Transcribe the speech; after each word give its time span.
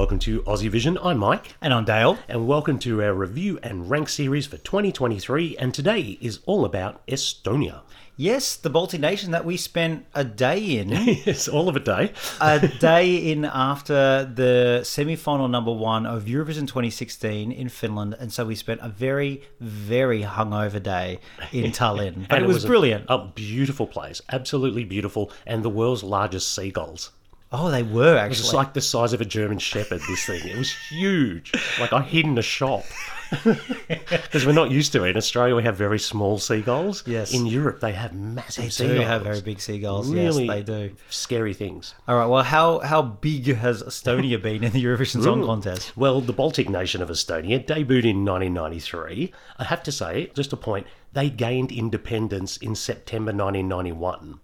And 0.00 0.04
welcome 0.06 0.18
to 0.20 0.40
Aussie 0.44 0.70
Vision. 0.70 0.96
I'm 1.04 1.18
Mike. 1.18 1.54
And 1.60 1.74
I'm 1.74 1.84
Dale. 1.84 2.16
And 2.26 2.48
welcome 2.48 2.78
to 2.78 3.02
our 3.02 3.12
review 3.12 3.58
and 3.62 3.90
rank 3.90 4.08
series 4.08 4.46
for 4.46 4.56
2023. 4.56 5.58
And 5.58 5.74
today 5.74 6.16
is 6.22 6.40
all 6.46 6.64
about 6.64 7.06
Estonia. 7.06 7.82
Yes, 8.16 8.56
the 8.56 8.70
Baltic 8.70 9.02
nation 9.02 9.30
that 9.32 9.44
we 9.44 9.58
spent 9.58 10.06
a 10.14 10.24
day 10.24 10.78
in. 10.78 10.88
yes, 11.26 11.48
all 11.48 11.68
of 11.68 11.76
a 11.76 11.80
day. 11.80 12.14
a 12.40 12.66
day 12.66 13.14
in 13.30 13.44
after 13.44 14.24
the 14.24 14.80
semi 14.84 15.16
final 15.16 15.48
number 15.48 15.70
one 15.72 16.06
of 16.06 16.24
Eurovision 16.24 16.66
2016 16.66 17.52
in 17.52 17.68
Finland. 17.68 18.16
And 18.18 18.32
so 18.32 18.46
we 18.46 18.54
spent 18.54 18.80
a 18.82 18.88
very, 18.88 19.42
very 19.60 20.22
hungover 20.22 20.82
day 20.82 21.20
in 21.52 21.72
Tallinn. 21.72 22.26
But 22.26 22.36
And 22.38 22.46
it, 22.46 22.48
was, 22.48 22.64
a- 22.64 22.66
brilliant. 22.66 23.04
A, 23.10 23.18
beautiful 23.34 23.86
place. 23.86 24.22
Absolutely 24.32 24.84
beautiful. 24.84 25.30
And 25.46 25.62
the 25.62 25.68
world's 25.68 26.02
largest 26.02 26.54
seagulls. 26.54 27.10
Oh, 27.52 27.70
they 27.70 27.82
were 27.82 28.16
It 28.24 28.28
was 28.28 28.40
actually. 28.40 28.56
like 28.56 28.74
the 28.74 28.80
size 28.80 29.12
of 29.12 29.20
a 29.20 29.24
German 29.24 29.58
Shepherd, 29.58 30.00
this 30.08 30.24
thing. 30.26 30.46
It 30.48 30.56
was 30.56 30.72
huge. 30.72 31.52
Like 31.80 31.92
I 31.92 32.02
hid 32.02 32.24
in 32.26 32.38
a 32.38 32.42
shop. 32.42 32.84
Because 33.30 34.44
we're 34.44 34.52
not 34.52 34.72
used 34.72 34.90
to 34.92 35.04
it. 35.04 35.10
In 35.10 35.16
Australia, 35.16 35.54
we 35.54 35.62
have 35.62 35.76
very 35.76 36.00
small 36.00 36.38
seagulls. 36.38 37.04
Yes. 37.06 37.32
In 37.32 37.46
Europe, 37.46 37.78
they 37.80 37.92
have 37.92 38.12
massive 38.12 38.64
they 38.64 38.68
do 38.68 38.70
seagulls. 38.70 39.06
have 39.06 39.22
very 39.22 39.40
big 39.40 39.60
seagulls. 39.60 40.10
Really 40.10 40.46
yes, 40.46 40.54
they 40.54 40.62
do. 40.62 40.96
Scary 41.10 41.54
things. 41.54 41.94
All 42.08 42.16
right. 42.16 42.26
Well, 42.26 42.42
how, 42.42 42.80
how 42.80 43.02
big 43.02 43.46
has 43.54 43.84
Estonia 43.84 44.42
been 44.42 44.64
in 44.64 44.72
the 44.72 44.84
Eurovision 44.84 45.22
Song 45.22 45.44
Contest? 45.44 45.96
Well, 45.96 46.20
the 46.20 46.32
Baltic 46.32 46.68
nation 46.68 47.02
of 47.02 47.08
Estonia 47.08 47.64
debuted 47.64 48.04
in 48.04 48.24
1993. 48.24 49.32
I 49.58 49.64
have 49.64 49.82
to 49.84 49.92
say, 49.92 50.30
just 50.34 50.52
a 50.52 50.56
point, 50.56 50.88
they 51.12 51.30
gained 51.30 51.70
independence 51.70 52.56
in 52.56 52.74
September 52.74 53.32
1991. 53.32 54.40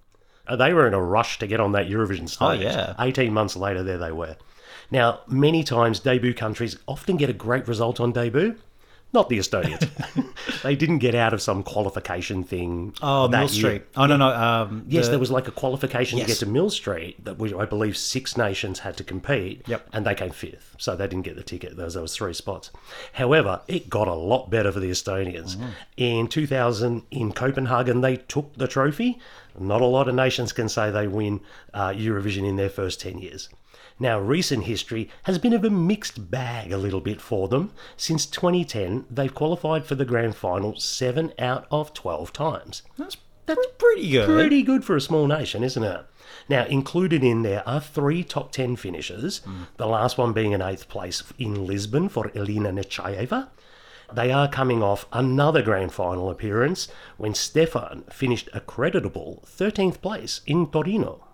They 0.54 0.72
were 0.72 0.86
in 0.86 0.94
a 0.94 1.02
rush 1.02 1.38
to 1.40 1.46
get 1.46 1.60
on 1.60 1.72
that 1.72 1.88
Eurovision 1.88 2.24
oh, 2.24 2.26
stage. 2.26 2.66
Oh, 2.66 2.70
yeah. 2.70 2.94
18 2.98 3.32
months 3.32 3.56
later, 3.56 3.82
there 3.82 3.98
they 3.98 4.12
were. 4.12 4.36
Now, 4.90 5.20
many 5.26 5.64
times 5.64 5.98
debut 6.00 6.34
countries 6.34 6.78
often 6.86 7.16
get 7.16 7.28
a 7.28 7.32
great 7.32 7.66
result 7.66 7.98
on 8.00 8.12
debut. 8.12 8.56
Not 9.16 9.30
the 9.30 9.38
Estonians. 9.38 9.88
they 10.62 10.76
didn't 10.76 10.98
get 10.98 11.14
out 11.14 11.32
of 11.32 11.40
some 11.40 11.62
qualification 11.62 12.44
thing. 12.44 12.92
Oh, 13.00 13.28
Mill 13.28 13.40
year. 13.40 13.48
Street. 13.48 13.82
Oh, 13.96 14.04
no, 14.04 14.18
no. 14.18 14.28
Um, 14.28 14.84
Yes, 14.88 15.06
the- 15.06 15.12
there 15.12 15.18
was 15.18 15.30
like 15.30 15.48
a 15.48 15.52
qualification 15.52 16.18
to 16.18 16.26
get 16.26 16.36
to 16.36 16.44
Millstreet 16.46 17.24
that 17.24 17.38
we, 17.38 17.54
I 17.54 17.64
believe 17.64 17.96
six 17.96 18.36
nations 18.36 18.80
had 18.80 18.98
to 18.98 19.04
compete. 19.04 19.62
Yep. 19.68 19.88
And 19.94 20.04
they 20.04 20.14
came 20.14 20.32
fifth, 20.32 20.76
so 20.76 20.94
they 20.94 21.06
didn't 21.08 21.24
get 21.24 21.34
the 21.34 21.42
ticket. 21.42 21.78
There 21.78 21.86
was 21.86 22.14
three 22.14 22.34
spots. 22.34 22.70
However, 23.14 23.62
it 23.68 23.88
got 23.88 24.06
a 24.06 24.14
lot 24.14 24.50
better 24.50 24.70
for 24.70 24.80
the 24.80 24.90
Estonians. 24.90 25.56
Mm. 25.56 25.70
In 25.96 26.28
2000 26.28 27.02
in 27.10 27.32
Copenhagen, 27.32 28.02
they 28.02 28.16
took 28.16 28.54
the 28.58 28.68
trophy. 28.68 29.18
Not 29.58 29.80
a 29.80 29.86
lot 29.86 30.08
of 30.08 30.14
nations 30.14 30.52
can 30.52 30.68
say 30.68 30.90
they 30.90 31.08
win 31.08 31.40
uh, 31.72 31.88
Eurovision 31.88 32.46
in 32.46 32.56
their 32.56 32.68
first 32.68 33.00
10 33.00 33.16
years. 33.16 33.48
Now, 33.98 34.18
recent 34.18 34.64
history 34.64 35.08
has 35.22 35.38
been 35.38 35.54
of 35.54 35.64
a 35.64 35.70
mixed 35.70 36.30
bag 36.30 36.70
a 36.70 36.76
little 36.76 37.00
bit 37.00 37.20
for 37.20 37.48
them. 37.48 37.72
Since 37.96 38.26
2010, 38.26 39.06
they've 39.10 39.34
qualified 39.34 39.86
for 39.86 39.94
the 39.94 40.04
grand 40.04 40.36
final 40.36 40.78
seven 40.78 41.32
out 41.38 41.66
of 41.70 41.94
12 41.94 42.32
times. 42.32 42.82
That's, 42.98 43.16
that's 43.46 43.66
pretty 43.78 44.10
good. 44.10 44.26
Pretty 44.26 44.62
good 44.62 44.84
for 44.84 44.96
a 44.96 45.00
small 45.00 45.26
nation, 45.26 45.64
isn't 45.64 45.82
it? 45.82 46.04
Now, 46.48 46.66
included 46.66 47.24
in 47.24 47.42
there 47.42 47.66
are 47.66 47.80
three 47.80 48.22
top 48.22 48.52
10 48.52 48.76
finishes, 48.76 49.40
mm. 49.46 49.66
the 49.78 49.86
last 49.86 50.18
one 50.18 50.32
being 50.32 50.52
an 50.52 50.62
eighth 50.62 50.88
place 50.88 51.22
in 51.38 51.66
Lisbon 51.66 52.08
for 52.08 52.30
Elina 52.34 52.72
Nechayeva. 52.72 53.48
They 54.12 54.30
are 54.30 54.48
coming 54.48 54.82
off 54.82 55.06
another 55.12 55.62
grand 55.62 55.92
final 55.92 56.30
appearance 56.30 56.88
when 57.16 57.34
Stefan 57.34 58.04
finished 58.10 58.48
a 58.52 58.60
creditable 58.60 59.42
13th 59.46 60.00
place 60.00 60.42
in 60.46 60.66
Torino. 60.70 61.25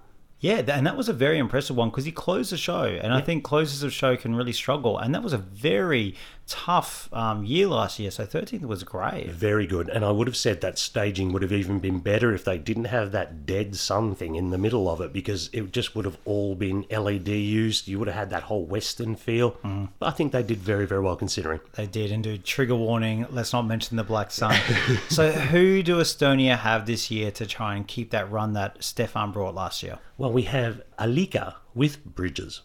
Yeah, 0.42 0.56
and 0.66 0.84
that 0.88 0.96
was 0.96 1.08
a 1.08 1.12
very 1.12 1.38
impressive 1.38 1.76
one 1.76 1.90
because 1.90 2.04
he 2.04 2.10
closed 2.10 2.50
the 2.50 2.56
show, 2.56 2.82
and 2.82 3.14
I 3.14 3.20
think 3.20 3.44
closes 3.44 3.84
of 3.84 3.92
show 3.92 4.16
can 4.16 4.34
really 4.34 4.52
struggle. 4.52 4.98
And 4.98 5.14
that 5.14 5.22
was 5.22 5.32
a 5.32 5.38
very 5.38 6.16
tough 6.48 7.08
um, 7.12 7.44
year 7.44 7.68
last 7.68 7.98
year, 7.98 8.10
so 8.10 8.26
13th 8.26 8.62
was 8.62 8.82
great. 8.82 9.30
Very 9.30 9.66
good. 9.66 9.88
And 9.88 10.04
I 10.04 10.10
would 10.10 10.26
have 10.26 10.36
said 10.36 10.60
that 10.60 10.78
staging 10.78 11.32
would 11.32 11.42
have 11.42 11.52
even 11.52 11.78
been 11.78 12.00
better 12.00 12.34
if 12.34 12.44
they 12.44 12.58
didn't 12.58 12.86
have 12.86 13.12
that 13.12 13.46
dead 13.46 13.76
sun 13.76 14.16
thing 14.16 14.34
in 14.34 14.50
the 14.50 14.58
middle 14.58 14.90
of 14.90 15.00
it 15.00 15.12
because 15.12 15.48
it 15.52 15.72
just 15.72 15.94
would 15.94 16.04
have 16.04 16.18
all 16.24 16.54
been 16.54 16.84
LED 16.90 17.28
used. 17.28 17.86
You 17.86 17.98
would 18.00 18.08
have 18.08 18.16
had 18.16 18.30
that 18.30 18.42
whole 18.42 18.64
Western 18.64 19.16
feel. 19.16 19.56
But 19.98 20.06
I 20.06 20.10
think 20.10 20.32
they 20.32 20.42
did 20.42 20.58
very, 20.58 20.86
very 20.86 21.00
well 21.00 21.16
considering. 21.16 21.60
They 21.74 21.86
did, 21.86 22.10
and 22.10 22.22
do 22.22 22.36
trigger 22.36 22.76
warning. 22.76 23.26
Let's 23.30 23.52
not 23.52 23.62
mention 23.62 23.96
the 23.96 24.04
black 24.04 24.30
sun. 24.30 24.58
so, 25.08 25.30
who 25.30 25.82
do 25.82 25.98
Estonia 25.98 26.58
have 26.58 26.86
this 26.86 27.10
year 27.10 27.30
to 27.30 27.46
try 27.46 27.76
and 27.76 27.86
keep 27.86 28.10
that 28.10 28.30
run 28.30 28.54
that 28.54 28.82
Stefan 28.82 29.32
brought 29.32 29.54
last 29.54 29.82
year? 29.82 29.98
Well, 30.22 30.30
we 30.30 30.42
have 30.42 30.80
Alika 31.00 31.56
with 31.74 32.04
Bridges. 32.04 32.60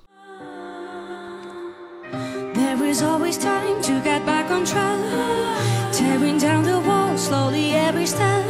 There 2.53 2.83
is 2.83 3.01
always 3.01 3.35
time 3.35 3.81
to 3.81 3.99
get 4.03 4.23
back 4.27 4.51
on 4.51 4.63
track. 4.63 4.99
Tearing 5.91 6.37
down 6.37 6.65
the 6.65 6.79
walls 6.79 7.25
slowly 7.25 7.73
every 7.73 8.05
step. 8.05 8.45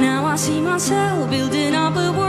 Now 0.00 0.24
I 0.24 0.36
see 0.36 0.62
myself 0.62 1.28
building 1.28 1.74
up 1.74 1.94
a 1.94 2.10
world 2.10 2.25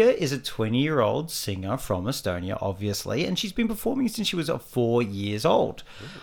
Alika 0.00 0.14
is 0.14 0.32
a 0.32 0.38
20 0.38 0.78
year 0.78 1.00
old 1.00 1.30
singer 1.30 1.76
from 1.76 2.04
Estonia, 2.04 2.58
obviously, 2.60 3.24
and 3.26 3.38
she's 3.38 3.52
been 3.52 3.68
performing 3.68 4.08
since 4.08 4.28
she 4.28 4.36
was 4.36 4.48
four 4.48 5.02
years 5.02 5.44
old. 5.44 5.82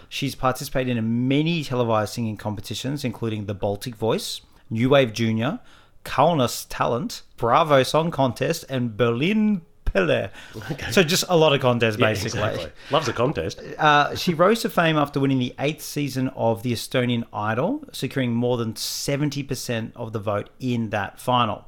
She's 0.10 0.36
participated 0.36 0.98
in 0.98 1.28
many 1.28 1.64
televised 1.64 2.14
singing 2.14 2.38
competitions, 2.38 3.04
including 3.04 3.46
The 3.46 3.54
Baltic 3.54 3.96
Voice, 3.96 4.42
New 4.70 4.90
Wave 4.90 5.14
Junior, 5.14 5.60
Kaunas 6.04 6.66
Talent, 6.70 7.24
Bravo 7.38 7.84
Song 7.84 8.12
Contest, 8.12 8.66
and 8.70 8.96
Berlin 8.98 9.62
Pelle. 9.86 10.30
So, 10.92 11.04
just 11.04 11.26
a 11.30 11.38
lot 11.38 11.54
of 11.54 11.62
contests, 11.62 11.98
basically. 11.98 12.40
Exactly. 12.42 12.72
Loves 12.92 13.08
a 13.08 13.14
contest. 13.14 13.60
Uh, 13.78 14.16
she 14.16 14.34
rose 14.34 14.62
to 14.62 14.70
fame 14.70 14.98
after 14.98 15.20
winning 15.20 15.40
the 15.40 15.54
eighth 15.60 15.82
season 15.82 16.28
of 16.30 16.64
the 16.64 16.74
Estonian 16.74 17.24
Idol, 17.32 17.86
securing 17.92 18.34
more 18.34 18.58
than 18.58 18.74
70% 18.74 19.92
of 19.96 20.14
the 20.14 20.20
vote 20.20 20.50
in 20.60 20.90
that 20.90 21.20
final. 21.20 21.66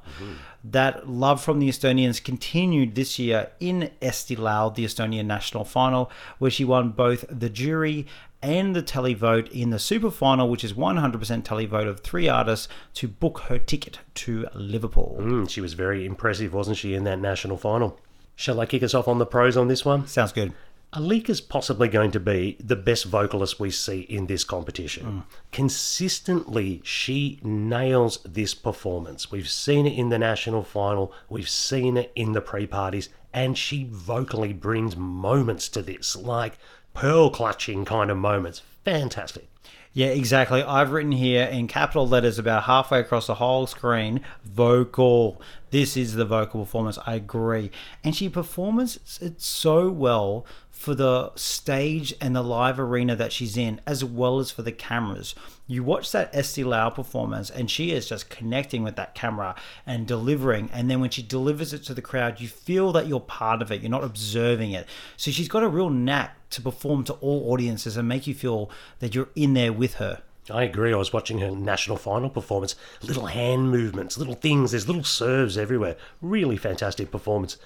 That 0.64 1.10
love 1.10 1.42
from 1.42 1.60
the 1.60 1.70
Estonians 1.70 2.24
continued 2.24 2.96
this 2.96 3.18
year 3.18 3.52
in 3.60 3.92
Eesti 4.02 4.38
Laul, 4.38 4.76
the 4.76 4.86
Estonian 4.86 5.26
national 5.26 5.64
final, 5.64 6.12
where 6.38 6.52
she 6.52 6.66
won 6.66 6.90
both 6.90 7.26
the 7.30 7.50
jury 7.50 8.06
and 8.42 8.76
the 8.76 8.84
televote 8.84 9.50
in 9.52 9.70
the 9.70 9.80
super 9.80 10.12
final, 10.12 10.50
which 10.50 10.64
is 10.64 10.74
100% 10.74 11.44
televote 11.44 11.88
of 11.88 12.02
three 12.02 12.28
artists 12.28 12.68
to 12.94 13.08
book 13.08 13.40
her 13.48 13.58
ticket 13.58 14.00
to 14.16 14.48
Liverpool. 14.54 15.18
Mm, 15.20 15.50
she 15.50 15.62
was 15.62 15.74
very 15.74 16.06
impressive, 16.06 16.54
wasn't 16.54 16.78
she, 16.78 16.94
in 16.94 17.04
that 17.04 17.20
national 17.20 17.58
final? 17.58 18.00
Shall 18.36 18.62
I 18.62 18.66
kick 18.66 18.84
us 18.84 18.94
off 18.94 19.10
on 19.10 19.18
the 19.18 19.26
pros 19.26 19.58
on 19.58 19.68
this 19.68 19.84
one? 19.84 20.08
Sounds 20.08 20.32
good. 20.32 20.54
Alika's 20.94 21.40
possibly 21.40 21.88
going 21.88 22.10
to 22.12 22.20
be 22.20 22.58
the 22.60 22.76
best 22.76 23.06
vocalist 23.06 23.60
we 23.60 23.70
see 23.70 24.02
in 24.02 24.26
this 24.26 24.44
competition. 24.44 25.06
Hmm. 25.06 25.20
Consistently, 25.52 26.82
she 26.84 27.40
nails 27.44 28.20
this 28.26 28.56
performance. 28.56 29.32
We've 29.32 29.50
seen 29.50 29.86
it 29.86 29.94
in 29.94 30.10
the 30.10 30.18
national 30.18 30.64
final, 30.64 31.14
we've 31.30 31.50
seen 31.50 31.96
it 31.96 32.12
in 32.16 32.32
the 32.34 32.42
pre 32.42 32.66
parties, 32.66 33.10
and 33.34 33.58
she 33.58 33.88
vocally 33.90 34.54
brings 34.54 34.96
moments 34.96 35.70
to 35.70 35.84
this, 35.84 36.16
like 36.16 36.58
pearl 36.96 37.30
clutching 37.30 37.86
kind 37.86 38.10
of 38.10 38.18
moments. 38.18 38.64
Fantastic. 38.84 39.48
Yeah, 39.92 40.08
exactly. 40.08 40.62
I've 40.62 40.92
written 40.92 41.12
here 41.12 41.46
in 41.46 41.68
capital 41.68 42.08
letters 42.08 42.38
about 42.38 42.64
halfway 42.64 43.00
across 43.00 43.28
the 43.28 43.36
whole 43.36 43.66
screen 43.66 44.22
vocal. 44.46 45.42
This 45.72 45.98
is 45.98 46.14
the 46.14 46.26
vocal 46.26 46.64
performance. 46.64 47.00
I 47.08 47.16
agree. 47.16 47.72
And 48.04 48.16
she 48.16 48.30
performs 48.30 49.20
it 49.20 49.42
so 49.42 49.90
well 49.90 50.46
for 50.80 50.96
the 50.96 51.30
stage 51.36 52.14
and 52.22 52.34
the 52.34 52.42
live 52.42 52.80
arena 52.80 53.14
that 53.14 53.34
she's 53.34 53.58
in, 53.58 53.82
as 53.86 54.02
well 54.02 54.40
as 54.40 54.50
for 54.50 54.62
the 54.62 54.72
cameras. 54.72 55.36
You 55.68 55.84
watch 55.84 56.14
that 56.14 56.32
Eesti 56.32 56.64
Laul 56.64 56.96
performance, 56.96 57.50
and 57.50 57.70
she 57.70 57.92
is 57.92 58.08
just 58.08 58.30
connecting 58.30 58.82
with 58.82 58.96
that 58.96 59.14
camera 59.14 59.56
and 59.86 60.08
delivering. 60.08 60.70
And 60.72 60.90
then 60.90 61.02
when 61.02 61.10
she 61.10 61.22
delivers 61.22 61.74
it 61.74 61.84
to 61.84 61.94
the 61.94 62.02
crowd, 62.02 62.40
you 62.40 62.48
feel 62.48 62.94
that 62.94 63.08
you're 63.08 63.20
part 63.20 63.62
of 63.62 63.74
it. 63.74 63.82
You're 63.82 63.92
not 63.92 64.06
observing 64.06 64.72
it. 64.72 64.88
So 65.18 65.32
she's 65.32 65.50
got 65.50 65.64
a 65.64 65.68
real 65.68 65.90
knack 65.90 66.50
to 66.52 66.62
perform 66.62 67.04
to 67.04 67.14
all 67.16 67.52
audiences 67.52 67.98
and 67.98 68.08
make 68.08 68.26
you 68.26 68.34
feel 68.34 68.72
that 69.00 69.14
you're 69.14 69.28
in 69.36 69.56
there 69.56 69.74
with 69.74 69.96
her. 69.96 70.22
I 70.50 70.64
agree. 70.64 70.94
I 70.94 70.98
was 70.98 71.12
watching 71.12 71.40
her 71.40 71.52
national 71.52 71.98
final 71.98 72.30
performance. 72.30 72.78
Little 73.02 73.26
hand 73.26 73.70
movements, 73.70 74.18
little 74.18 74.34
things. 74.34 74.72
There's 74.72 74.88
little 74.88 75.04
serves 75.04 75.58
everywhere. 75.58 75.98
Really 76.22 76.56
fantastic 76.56 77.12
performance. 77.12 77.58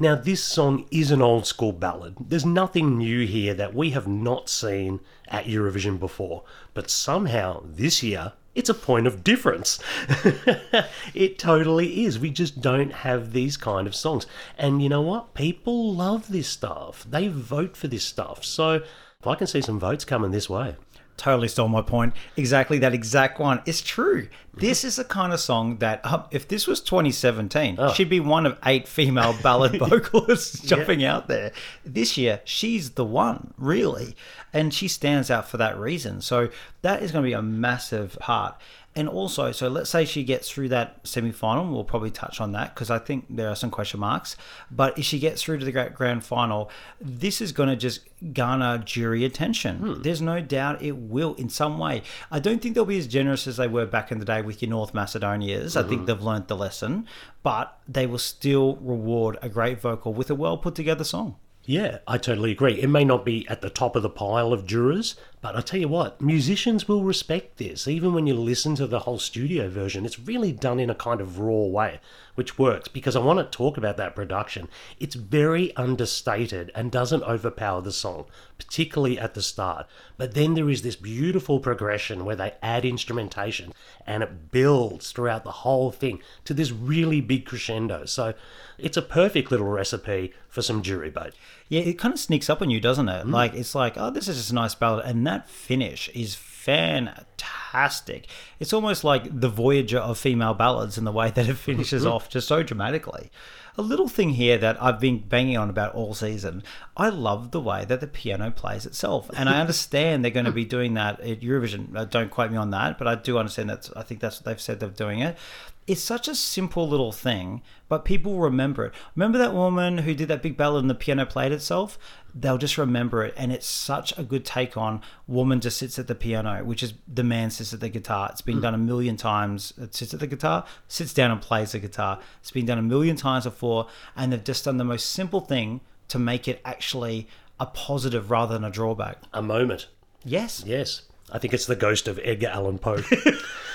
Now, 0.00 0.16
this 0.16 0.42
song 0.42 0.86
is 0.90 1.12
an 1.12 1.22
old 1.22 1.46
school 1.46 1.72
ballad. 1.72 2.16
There's 2.18 2.44
nothing 2.44 2.98
new 2.98 3.26
here 3.26 3.54
that 3.54 3.74
we 3.74 3.90
have 3.90 4.08
not 4.08 4.48
seen 4.48 4.98
at 5.28 5.44
Eurovision 5.44 6.00
before. 6.00 6.42
But 6.74 6.90
somehow, 6.90 7.62
this 7.64 8.02
year, 8.02 8.32
it's 8.56 8.68
a 8.68 8.74
point 8.74 9.06
of 9.06 9.22
difference. 9.22 9.78
it 11.14 11.38
totally 11.38 12.04
is. 12.04 12.18
We 12.18 12.30
just 12.30 12.60
don't 12.60 12.92
have 12.92 13.32
these 13.32 13.56
kind 13.56 13.86
of 13.86 13.94
songs. 13.94 14.26
And 14.58 14.82
you 14.82 14.88
know 14.88 15.02
what? 15.02 15.32
People 15.32 15.94
love 15.94 16.28
this 16.28 16.48
stuff. 16.48 17.06
They 17.08 17.28
vote 17.28 17.76
for 17.76 17.86
this 17.86 18.04
stuff. 18.04 18.44
So, 18.44 18.82
if 19.20 19.26
I 19.26 19.36
can 19.36 19.46
see 19.46 19.60
some 19.60 19.78
votes 19.78 20.04
coming 20.04 20.32
this 20.32 20.50
way. 20.50 20.74
Totally 21.16 21.48
stole 21.48 21.68
my 21.68 21.82
point. 21.82 22.14
Exactly 22.36 22.78
that 22.78 22.92
exact 22.92 23.38
one. 23.38 23.62
It's 23.66 23.80
true. 23.80 24.28
This 24.52 24.84
is 24.84 24.96
the 24.96 25.04
kind 25.04 25.32
of 25.32 25.40
song 25.40 25.78
that, 25.78 26.04
um, 26.04 26.24
if 26.30 26.46
this 26.48 26.66
was 26.66 26.80
2017, 26.80 27.78
she'd 27.94 28.08
be 28.08 28.20
one 28.20 28.46
of 28.46 28.58
eight 28.64 28.86
female 28.86 29.36
ballad 29.42 29.78
vocalists 29.78 30.60
jumping 30.60 31.04
out 31.04 31.28
there. 31.28 31.52
This 31.84 32.16
year, 32.16 32.40
she's 32.44 32.90
the 32.90 33.04
one, 33.04 33.54
really. 33.58 34.16
And 34.52 34.72
she 34.72 34.88
stands 34.88 35.30
out 35.30 35.48
for 35.48 35.56
that 35.56 35.78
reason. 35.78 36.20
So 36.20 36.50
that 36.82 37.02
is 37.02 37.12
going 37.12 37.24
to 37.24 37.28
be 37.28 37.32
a 37.32 37.42
massive 37.42 38.16
part. 38.20 38.56
And 38.96 39.08
also, 39.08 39.50
so 39.50 39.68
let's 39.68 39.90
say 39.90 40.04
she 40.04 40.22
gets 40.22 40.48
through 40.48 40.68
that 40.68 41.00
semi 41.02 41.32
final, 41.32 41.66
we'll 41.72 41.82
probably 41.82 42.12
touch 42.12 42.40
on 42.40 42.52
that 42.52 42.74
because 42.74 42.90
I 42.90 42.98
think 42.98 43.26
there 43.28 43.48
are 43.48 43.56
some 43.56 43.70
question 43.70 43.98
marks. 43.98 44.36
But 44.70 44.96
if 44.96 45.04
she 45.04 45.18
gets 45.18 45.42
through 45.42 45.58
to 45.58 45.64
the 45.64 45.72
grand 45.72 46.24
final, 46.24 46.70
this 47.00 47.40
is 47.40 47.50
going 47.50 47.68
to 47.70 47.76
just 47.76 48.00
garner 48.32 48.78
jury 48.78 49.24
attention. 49.24 49.78
Hmm. 49.78 50.02
There's 50.02 50.22
no 50.22 50.40
doubt 50.40 50.80
it 50.80 50.96
will 50.96 51.34
in 51.34 51.48
some 51.48 51.78
way. 51.78 52.02
I 52.30 52.38
don't 52.38 52.62
think 52.62 52.74
they'll 52.76 52.84
be 52.84 52.98
as 52.98 53.08
generous 53.08 53.48
as 53.48 53.56
they 53.56 53.68
were 53.68 53.86
back 53.86 54.12
in 54.12 54.18
the 54.18 54.24
day 54.24 54.42
with 54.42 54.62
your 54.62 54.70
North 54.70 54.94
Macedonias. 54.94 55.76
I 55.76 55.82
think 55.82 56.02
mm-hmm. 56.02 56.06
they've 56.06 56.22
learnt 56.22 56.46
the 56.46 56.56
lesson, 56.56 57.06
but 57.42 57.76
they 57.88 58.06
will 58.06 58.18
still 58.18 58.76
reward 58.76 59.38
a 59.42 59.48
great 59.48 59.80
vocal 59.80 60.14
with 60.14 60.30
a 60.30 60.34
well 60.36 60.56
put 60.56 60.76
together 60.76 61.04
song. 61.04 61.36
Yeah, 61.66 61.98
I 62.06 62.18
totally 62.18 62.52
agree. 62.52 62.80
It 62.80 62.88
may 62.88 63.04
not 63.04 63.24
be 63.24 63.48
at 63.48 63.62
the 63.62 63.70
top 63.70 63.96
of 63.96 64.02
the 64.02 64.10
pile 64.10 64.52
of 64.52 64.66
jurors, 64.66 65.16
but 65.44 65.56
I 65.56 65.60
tell 65.60 65.78
you 65.78 65.88
what, 65.88 66.22
musicians 66.22 66.88
will 66.88 67.02
respect 67.02 67.58
this. 67.58 67.86
Even 67.86 68.14
when 68.14 68.26
you 68.26 68.32
listen 68.32 68.76
to 68.76 68.86
the 68.86 69.00
whole 69.00 69.18
studio 69.18 69.68
version, 69.68 70.06
it's 70.06 70.18
really 70.18 70.52
done 70.52 70.80
in 70.80 70.88
a 70.88 70.94
kind 70.94 71.20
of 71.20 71.38
raw 71.38 71.64
way, 71.66 72.00
which 72.34 72.58
works 72.58 72.88
because 72.88 73.14
I 73.14 73.18
want 73.18 73.40
to 73.40 73.44
talk 73.54 73.76
about 73.76 73.98
that 73.98 74.16
production. 74.16 74.70
It's 74.98 75.16
very 75.16 75.76
understated 75.76 76.72
and 76.74 76.90
doesn't 76.90 77.24
overpower 77.24 77.82
the 77.82 77.92
song, 77.92 78.24
particularly 78.56 79.18
at 79.18 79.34
the 79.34 79.42
start. 79.42 79.86
But 80.16 80.32
then 80.32 80.54
there 80.54 80.70
is 80.70 80.80
this 80.80 80.96
beautiful 80.96 81.60
progression 81.60 82.24
where 82.24 82.36
they 82.36 82.54
add 82.62 82.86
instrumentation 82.86 83.74
and 84.06 84.22
it 84.22 84.50
builds 84.50 85.12
throughout 85.12 85.44
the 85.44 85.50
whole 85.50 85.90
thing 85.90 86.20
to 86.46 86.54
this 86.54 86.72
really 86.72 87.20
big 87.20 87.44
crescendo. 87.44 88.06
So 88.06 88.32
it's 88.78 88.96
a 88.96 89.02
perfect 89.02 89.50
little 89.50 89.66
recipe 89.66 90.32
for 90.48 90.62
some 90.62 90.80
jury 90.80 91.10
bait. 91.10 91.34
Yeah, 91.68 91.80
it 91.80 91.98
kind 91.98 92.12
of 92.12 92.20
sneaks 92.20 92.50
up 92.50 92.60
on 92.62 92.70
you, 92.70 92.80
doesn't 92.80 93.08
it? 93.08 93.26
Like 93.26 93.54
it's 93.54 93.74
like, 93.74 93.94
oh, 93.96 94.10
this 94.10 94.28
is 94.28 94.36
just 94.36 94.50
a 94.50 94.54
nice 94.54 94.74
ballad, 94.74 95.06
and 95.06 95.26
that 95.26 95.48
finish 95.48 96.08
is 96.10 96.34
fantastic. 96.34 98.26
It's 98.60 98.72
almost 98.72 99.04
like 99.04 99.40
the 99.40 99.48
Voyager 99.48 99.98
of 99.98 100.18
female 100.18 100.54
ballads 100.54 100.98
in 100.98 101.04
the 101.04 101.12
way 101.12 101.30
that 101.34 101.48
it 101.48 101.54
finishes 101.54 102.04
off 102.06 102.28
just 102.28 102.48
so 102.48 102.62
dramatically. 102.62 103.30
A 103.76 103.82
little 103.82 104.06
thing 104.06 104.30
here 104.30 104.56
that 104.58 104.80
I've 104.80 105.00
been 105.00 105.18
banging 105.18 105.56
on 105.56 105.68
about 105.68 105.96
all 105.96 106.14
season. 106.14 106.62
I 106.96 107.08
love 107.08 107.50
the 107.50 107.60
way 107.60 107.84
that 107.84 108.00
the 108.00 108.06
piano 108.06 108.52
plays 108.52 108.86
itself, 108.86 109.28
and 109.36 109.48
I 109.48 109.58
understand 109.60 110.22
they're 110.24 110.30
going 110.30 110.44
to 110.46 110.52
be 110.52 110.64
doing 110.64 110.94
that 110.94 111.18
at 111.20 111.40
Eurovision. 111.40 111.96
Uh, 111.96 112.04
Don't 112.04 112.30
quote 112.30 112.52
me 112.52 112.56
on 112.56 112.70
that, 112.70 112.98
but 112.98 113.08
I 113.08 113.16
do 113.16 113.36
understand 113.36 113.70
that. 113.70 113.90
I 113.96 114.02
think 114.02 114.20
that's 114.20 114.38
what 114.38 114.44
they've 114.44 114.60
said 114.60 114.78
they're 114.78 114.90
doing 114.90 115.20
it. 115.20 115.36
It's 115.86 116.00
such 116.00 116.28
a 116.28 116.34
simple 116.34 116.88
little 116.88 117.12
thing, 117.12 117.60
but 117.88 118.06
people 118.06 118.38
remember 118.38 118.86
it. 118.86 118.94
Remember 119.14 119.36
that 119.38 119.52
woman 119.52 119.98
who 119.98 120.14
did 120.14 120.28
that 120.28 120.42
big 120.42 120.56
ballad 120.56 120.82
and 120.82 120.90
the 120.90 120.94
piano 120.94 121.26
played 121.26 121.52
itself? 121.52 121.98
They'll 122.34 122.58
just 122.58 122.78
remember 122.78 123.22
it, 123.22 123.34
and 123.36 123.52
it's 123.52 123.66
such 123.66 124.16
a 124.18 124.22
good 124.22 124.44
take 124.44 124.76
on 124.76 125.02
woman 125.26 125.60
just 125.60 125.78
sits 125.78 125.98
at 125.98 126.06
the 126.06 126.14
piano, 126.14 126.64
which 126.64 126.82
is 126.82 126.94
the 127.06 127.22
man 127.22 127.50
sits 127.50 127.74
at 127.74 127.80
the 127.80 127.90
guitar. 127.90 128.30
It's 128.32 128.40
been 128.40 128.58
mm. 128.58 128.62
done 128.62 128.74
a 128.74 128.78
million 128.78 129.16
times. 129.16 129.74
It 129.76 129.94
sits 129.94 130.14
at 130.14 130.20
the 130.20 130.26
guitar, 130.26 130.64
sits 130.88 131.12
down 131.12 131.30
and 131.30 131.40
plays 131.40 131.72
the 131.72 131.78
guitar. 131.78 132.18
It's 132.40 132.50
been 132.50 132.66
done 132.66 132.78
a 132.78 132.82
million 132.82 133.16
times 133.16 133.44
before, 133.44 133.88
and 134.16 134.32
they've 134.32 134.42
just 134.42 134.64
done 134.64 134.78
the 134.78 134.84
most 134.84 135.10
simple 135.10 135.40
thing 135.40 135.80
to 136.08 136.18
make 136.18 136.48
it 136.48 136.60
actually 136.64 137.28
a 137.60 137.66
positive 137.66 138.30
rather 138.30 138.54
than 138.54 138.64
a 138.64 138.70
drawback. 138.70 139.18
A 139.32 139.42
moment. 139.42 139.88
Yes. 140.24 140.64
Yes. 140.66 141.02
I 141.32 141.38
think 141.38 141.54
it's 141.54 141.66
the 141.66 141.76
ghost 141.76 142.08
of 142.08 142.18
Edgar 142.22 142.48
Allan 142.48 142.78
Poe. 142.78 143.02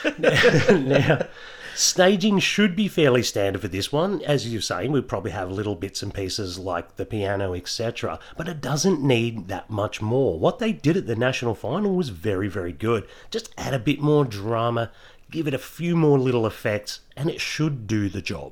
now, 0.19 1.27
staging 1.79 2.39
should 2.39 2.75
be 2.75 2.87
fairly 2.87 3.23
standard 3.23 3.61
for 3.61 3.67
this 3.67 3.91
one. 3.91 4.21
As 4.23 4.51
you're 4.51 4.61
saying, 4.61 4.91
we 4.91 5.01
probably 5.01 5.31
have 5.31 5.49
little 5.49 5.75
bits 5.75 6.03
and 6.03 6.13
pieces 6.13 6.59
like 6.59 6.97
the 6.97 7.05
piano, 7.05 7.53
etc. 7.53 8.19
But 8.35 8.47
it 8.47 8.61
doesn't 8.61 9.01
need 9.01 9.47
that 9.47 9.69
much 9.69 10.01
more. 10.01 10.37
What 10.37 10.59
they 10.59 10.73
did 10.73 10.97
at 10.97 11.07
the 11.07 11.15
national 11.15 11.55
final 11.55 11.95
was 11.95 12.09
very, 12.09 12.49
very 12.49 12.73
good. 12.73 13.07
Just 13.31 13.53
add 13.57 13.73
a 13.73 13.79
bit 13.79 14.01
more 14.01 14.25
drama, 14.25 14.91
give 15.31 15.47
it 15.47 15.53
a 15.53 15.59
few 15.59 15.95
more 15.95 16.19
little 16.19 16.45
effects, 16.45 16.99
and 17.15 17.29
it 17.29 17.39
should 17.39 17.87
do 17.87 18.09
the 18.09 18.21
job. 18.21 18.51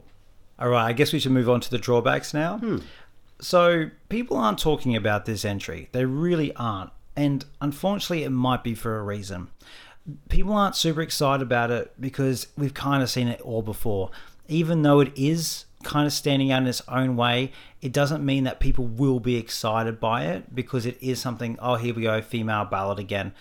All 0.57 0.69
right, 0.69 0.85
I 0.85 0.93
guess 0.93 1.13
we 1.13 1.19
should 1.19 1.33
move 1.33 1.49
on 1.49 1.59
to 1.61 1.69
the 1.69 1.77
drawbacks 1.77 2.33
now. 2.33 2.57
Hmm. 2.57 2.77
So, 3.39 3.91
people 4.09 4.37
aren't 4.37 4.57
talking 4.57 4.95
about 4.95 5.25
this 5.25 5.45
entry. 5.45 5.89
They 5.91 6.05
really 6.05 6.55
aren't. 6.55 6.89
And 7.15 7.45
unfortunately, 7.61 8.23
it 8.23 8.29
might 8.29 8.63
be 8.63 8.73
for 8.73 8.97
a 8.97 9.03
reason. 9.03 9.49
People 10.29 10.53
aren't 10.53 10.75
super 10.75 11.01
excited 11.01 11.41
about 11.41 11.71
it 11.71 11.93
because 11.99 12.47
we've 12.57 12.73
kind 12.73 13.03
of 13.03 13.09
seen 13.09 13.27
it 13.27 13.41
all 13.41 13.61
before. 13.61 14.11
Even 14.47 14.81
though 14.81 14.99
it 15.01 15.11
is 15.15 15.65
kind 15.83 16.07
of 16.07 16.13
standing 16.13 16.51
out 16.51 16.61
in 16.61 16.67
its 16.67 16.81
own 16.87 17.15
way, 17.15 17.51
it 17.81 17.91
doesn't 17.91 18.25
mean 18.25 18.43
that 18.45 18.59
people 18.59 18.85
will 18.85 19.19
be 19.19 19.35
excited 19.35 19.99
by 19.99 20.25
it 20.25 20.55
because 20.55 20.85
it 20.85 20.97
is 21.01 21.19
something, 21.19 21.57
oh, 21.61 21.75
here 21.75 21.93
we 21.93 22.03
go, 22.03 22.21
female 22.21 22.65
ballad 22.65 22.99
again. 22.99 23.33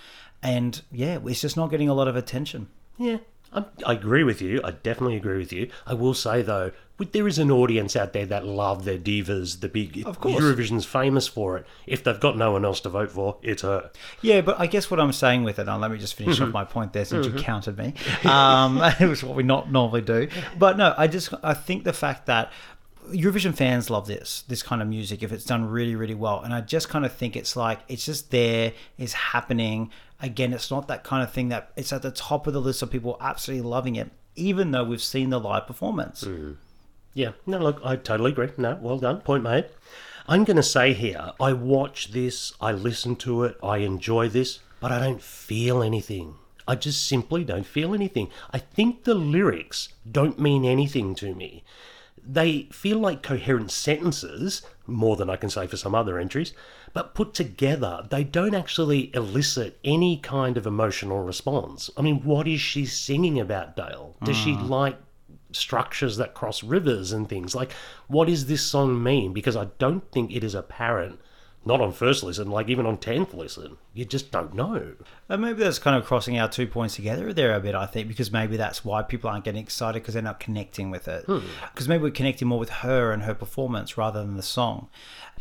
And 0.43 0.81
yeah, 0.93 1.19
it's 1.25 1.41
just 1.41 1.57
not 1.57 1.71
getting 1.71 1.89
a 1.89 1.95
lot 1.95 2.09
of 2.09 2.17
attention. 2.17 2.69
Yeah, 2.99 3.19
I, 3.53 3.65
I 3.85 3.93
agree 3.95 4.25
with 4.25 4.43
you. 4.43 4.61
I 4.63 4.73
definitely 4.73 5.17
agree 5.17 5.39
with 5.39 5.53
you. 5.53 5.71
I 5.87 5.95
will 5.95 6.15
say 6.15 6.43
though, 6.43 6.73
there 6.99 7.29
is 7.29 7.39
an 7.39 7.51
audience 7.51 7.95
out 7.95 8.13
there 8.13 8.27
that 8.27 8.47
love 8.47 8.85
their 8.85 8.99
divas. 8.99 9.61
The 9.61 9.69
big 9.69 10.07
Of 10.07 10.21
course. 10.21 10.43
Eurovision's 10.43 10.87
famous 10.87 11.29
for 11.29 11.59
it. 11.59 11.67
If 11.87 12.03
they've 12.05 12.19
got 12.19 12.37
no 12.39 12.53
one 12.53 12.65
else 12.65 12.81
to 12.81 12.89
vote 12.89 13.11
for, 13.11 13.37
it's 13.43 13.63
her. 13.63 13.91
Yeah, 14.23 14.41
but 14.41 14.59
I 14.59 14.67
guess 14.67 14.91
what 14.91 14.99
I'm 14.99 15.13
saying 15.13 15.45
with 15.45 15.59
it, 15.59 15.69
and 15.69 15.81
let 15.81 15.91
me 15.91 15.99
just 15.99 16.15
finish 16.15 16.41
off 16.41 16.47
mm-hmm. 16.47 16.53
my 16.53 16.65
point 16.65 16.93
there 16.93 17.05
since 17.05 17.27
you 17.27 17.33
mm-hmm. 17.33 17.43
countered 17.43 17.77
me, 17.77 17.95
um, 18.25 18.81
it 19.01 19.07
was 19.07 19.23
what 19.23 19.37
we 19.37 19.43
not 19.43 19.71
normally 19.71 20.03
do. 20.03 20.29
But 20.59 20.79
no, 20.79 20.95
I 20.97 21.07
just 21.07 21.35
I 21.43 21.55
think 21.55 21.85
the 21.85 21.93
fact 21.93 22.27
that 22.27 22.51
Eurovision 23.11 23.55
fans 23.55 23.89
love 23.91 24.07
this 24.07 24.43
this 24.49 24.63
kind 24.63 24.83
of 24.83 24.89
music 24.89 25.23
if 25.23 25.31
it's 25.33 25.45
done 25.45 25.67
really 25.67 25.97
really 25.97 26.15
well, 26.15 26.41
and 26.41 26.55
I 26.55 26.63
just 26.63 26.89
kind 26.89 27.05
of 27.05 27.13
think 27.13 27.37
it's 27.37 27.57
like 27.57 27.81
it's 27.89 28.07
just 28.07 28.31
there, 28.31 28.73
it's 28.99 29.13
happening. 29.13 29.91
Again, 30.21 30.55
it's 30.55 30.71
not 30.71 30.89
that 30.89 31.05
kind 31.05 31.23
of 31.23 31.31
thing 31.31 31.51
that 31.51 31.73
it's 31.77 31.93
at 31.93 32.01
the 32.01 32.11
top 32.11 32.47
of 32.47 32.55
the 32.55 32.61
list 32.61 32.81
of 32.81 32.91
people 32.91 33.19
absolutely 33.21 33.69
loving 33.69 33.97
it, 33.97 34.11
even 34.35 34.71
though 34.71 34.85
we've 34.85 35.03
seen 35.03 35.29
the 35.29 35.39
live 35.39 35.67
performance. 35.67 36.25
Mm. 36.25 36.57
Yeah, 37.17 37.33
no, 37.47 37.57
look, 37.57 37.81
I 37.83 37.97
totally 37.97 38.33
agree. 38.33 38.51
No, 38.59 38.79
well 38.79 38.99
done. 38.99 39.23
Point 39.23 39.43
made. 39.43 39.65
I'm 40.29 40.45
going 40.45 40.59
to 40.59 40.63
say 40.63 40.93
here, 40.93 41.33
I 41.41 41.55
watch 41.55 42.13
this, 42.13 42.53
I 42.61 42.73
listen 42.73 43.17
to 43.17 43.45
it, 43.45 43.57
I 43.63 43.79
enjoy 43.79 44.29
this, 44.29 44.59
but 44.81 44.93
I 44.93 44.99
don't 44.99 45.23
feel 45.23 45.83
anything. 45.83 46.35
I 46.69 46.75
just 46.75 47.07
simply 47.07 47.43
don't 47.43 47.65
feel 47.65 47.95
anything. 47.95 48.29
I 48.51 48.59
think 48.59 49.05
the 49.05 49.15
lyrics 49.15 49.89
don't 50.11 50.39
mean 50.39 50.67
anything 50.67 51.15
to 51.15 51.35
me. 51.35 51.65
They 52.23 52.69
feel 52.71 52.99
like 52.99 53.23
coherent 53.23 53.71
sentences, 53.71 54.61
more 54.87 55.17
than 55.17 55.31
I 55.31 55.37
can 55.37 55.49
say 55.49 55.67
for 55.67 55.79
some 55.79 55.95
other 55.95 56.19
entries, 56.19 56.53
but 56.93 57.15
put 57.15 57.33
together, 57.33 58.07
they 58.11 58.25
don't 58.25 58.55
actually 58.55 59.11
elicit 59.15 59.79
any 59.85 60.19
kind 60.19 60.59
of 60.59 60.67
emotional 60.67 61.23
response. 61.23 61.89
I 61.97 62.03
mean, 62.03 62.25
what 62.25 62.47
is 62.47 62.61
she 62.61 62.85
singing 62.85 63.41
about, 63.41 63.75
Dale? 63.75 64.17
Does 64.23 64.37
she 64.37 64.53
hmm. 64.53 64.67
like 64.67 64.99
structures 65.57 66.17
that 66.17 66.35
cross 66.35 66.63
rivers 66.63 67.13
and 67.13 67.29
things. 67.29 67.55
Like, 67.55 67.73
what 68.09 68.29
does 68.29 68.47
this 68.47 68.63
song 68.63 69.03
mean? 69.03 69.33
Because 69.33 69.57
I 69.57 69.67
don't 69.79 70.11
think 70.13 70.35
it 70.35 70.45
is 70.45 70.55
apparent, 70.55 71.21
not 71.65 71.81
on 71.81 71.93
first 71.93 72.23
listen, 72.23 72.51
like 72.51 72.69
even 72.69 72.87
on 72.87 72.99
tenth 72.99 73.35
listen. 73.35 73.77
You 73.93 74.05
just 74.05 74.31
don't 74.31 74.55
know. 74.55 74.93
And 75.29 75.43
maybe 75.43 75.63
that's 75.63 75.79
kind 75.79 75.97
of 75.97 76.05
crossing 76.05 76.39
our 76.39 76.49
two 76.49 76.67
points 76.67 76.95
together 76.95 77.33
there 77.33 77.55
a 77.55 77.61
bit, 77.61 77.75
I 77.75 77.87
think, 77.87 78.09
because 78.09 78.31
maybe 78.31 78.57
that's 78.57 78.85
why 78.85 79.03
people 79.03 79.29
aren't 79.29 79.45
getting 79.45 79.63
excited 79.63 80.03
because 80.03 80.15
they're 80.15 80.23
not 80.23 80.39
connecting 80.39 80.91
with 80.91 81.09
it. 81.09 81.25
Hmm. 81.25 81.41
Because 81.73 81.89
maybe 81.89 82.05
we're 82.05 82.11
connecting 82.11 82.47
more 82.47 82.59
with 82.59 82.71
her 82.71 83.13
and 83.13 83.25
her 83.25 83.35
performance 83.35 83.99
rather 83.99 84.21
than 84.21 84.37
the 84.37 84.43
song. 84.43 84.89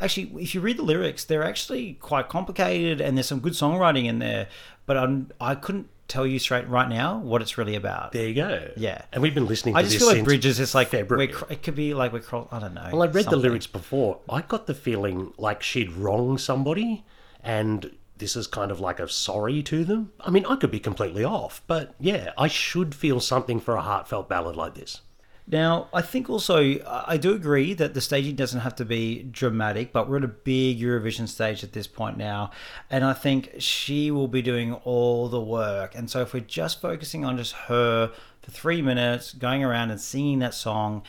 Actually, 0.02 0.32
if 0.42 0.56
you 0.56 0.62
read 0.62 0.78
the 0.78 0.84
lyrics, 0.84 1.24
they're 1.24 1.44
actually 1.44 1.94
quite 1.94 2.30
complicated 2.30 3.02
and 3.02 3.18
there's 3.18 3.28
some 3.28 3.40
good 3.40 3.54
songwriting 3.54 4.06
in 4.06 4.20
there, 4.20 4.48
but 4.86 4.98
I'm, 4.98 5.32
I 5.40 5.56
couldn't 5.56 5.90
tell 6.08 6.26
you 6.26 6.40
straight 6.40 6.68
right 6.68 6.88
now 6.88 7.18
what 7.18 7.42
it's 7.42 7.58
really 7.58 7.76
about. 7.76 8.12
There 8.12 8.28
you 8.28 8.36
go. 8.36 8.72
Yeah. 8.78 9.02
and 9.12 9.22
we've 9.22 9.34
been 9.34 9.48
listening. 9.48 9.74
To 9.74 9.80
I 9.80 9.84
just 9.84 9.94
this 9.94 10.02
feel 10.02 10.16
like 10.16 10.24
Bridges 10.24 10.60
is 10.60 10.76
like 10.76 10.90
February. 10.90 11.28
we're, 11.28 11.48
it 11.50 11.64
could 11.64 11.76
be 11.76 11.94
like 11.94 12.14
we're 12.14 12.24
I 12.52 12.60
don't 12.60 12.74
know. 12.74 12.90
Well, 12.92 13.04
I 13.04 13.08
read 13.08 13.26
the 13.26 13.36
lyrics 13.36 13.68
before. 13.68 14.20
I 14.30 14.42
got 14.42 14.68
the 14.68 14.74
feeling 14.74 15.34
like 15.38 15.64
she'd 15.64 15.92
wronged 15.92 16.42
somebody, 16.42 17.06
and 17.44 17.92
this 18.18 18.36
is 18.36 18.48
kind 18.48 18.72
of 18.72 18.80
like 18.80 19.00
a 19.00 19.08
sorry 19.10 19.62
to 19.64 19.84
them. 19.84 20.12
I 20.20 20.30
mean, 20.32 20.46
I 20.46 20.56
could 20.56 20.72
be 20.72 20.80
completely 20.80 21.24
off, 21.24 21.62
but 21.68 21.96
yeah, 22.00 22.32
I 22.38 22.48
should 22.48 22.96
feel 22.96 23.20
something 23.20 23.60
for 23.60 23.76
a 23.76 23.82
heartfelt 23.82 24.30
ballad 24.30 24.56
like 24.56 24.76
this. 24.76 25.02
Now, 25.48 25.90
I 25.94 26.02
think 26.02 26.28
also 26.28 26.80
I 26.86 27.18
do 27.18 27.34
agree 27.36 27.76
that 27.76 27.94
the 27.94 28.02
staging 28.02 28.36
doesn't 28.36 28.62
have 28.62 28.76
to 28.76 28.86
be 28.86 29.24
dramatic, 29.24 29.94
but 29.94 30.10
we're 30.10 30.18
at 30.18 30.24
a 30.24 30.28
big 30.28 30.80
Eurovision 30.80 31.28
stage 31.28 31.64
at 31.64 31.74
this 31.74 31.86
point 31.86 32.18
now, 32.18 32.50
and 32.90 33.06
I 33.06 33.14
think 33.14 33.52
she 33.60 34.10
will 34.10 34.28
be 34.28 34.42
doing 34.42 34.74
all 34.74 35.30
the 35.30 35.40
work. 35.40 35.94
And 35.94 36.10
so, 36.10 36.22
if 36.22 36.34
we're 36.34 36.40
just 36.40 36.82
focusing 36.82 37.24
on 37.24 37.38
just 37.38 37.54
her 37.54 38.12
for 38.42 38.52
three 38.52 38.82
minutes, 38.82 39.34
going 39.34 39.64
around 39.64 39.92
and 39.92 40.02
singing 40.02 40.40
that 40.40 40.56
song, 40.56 41.04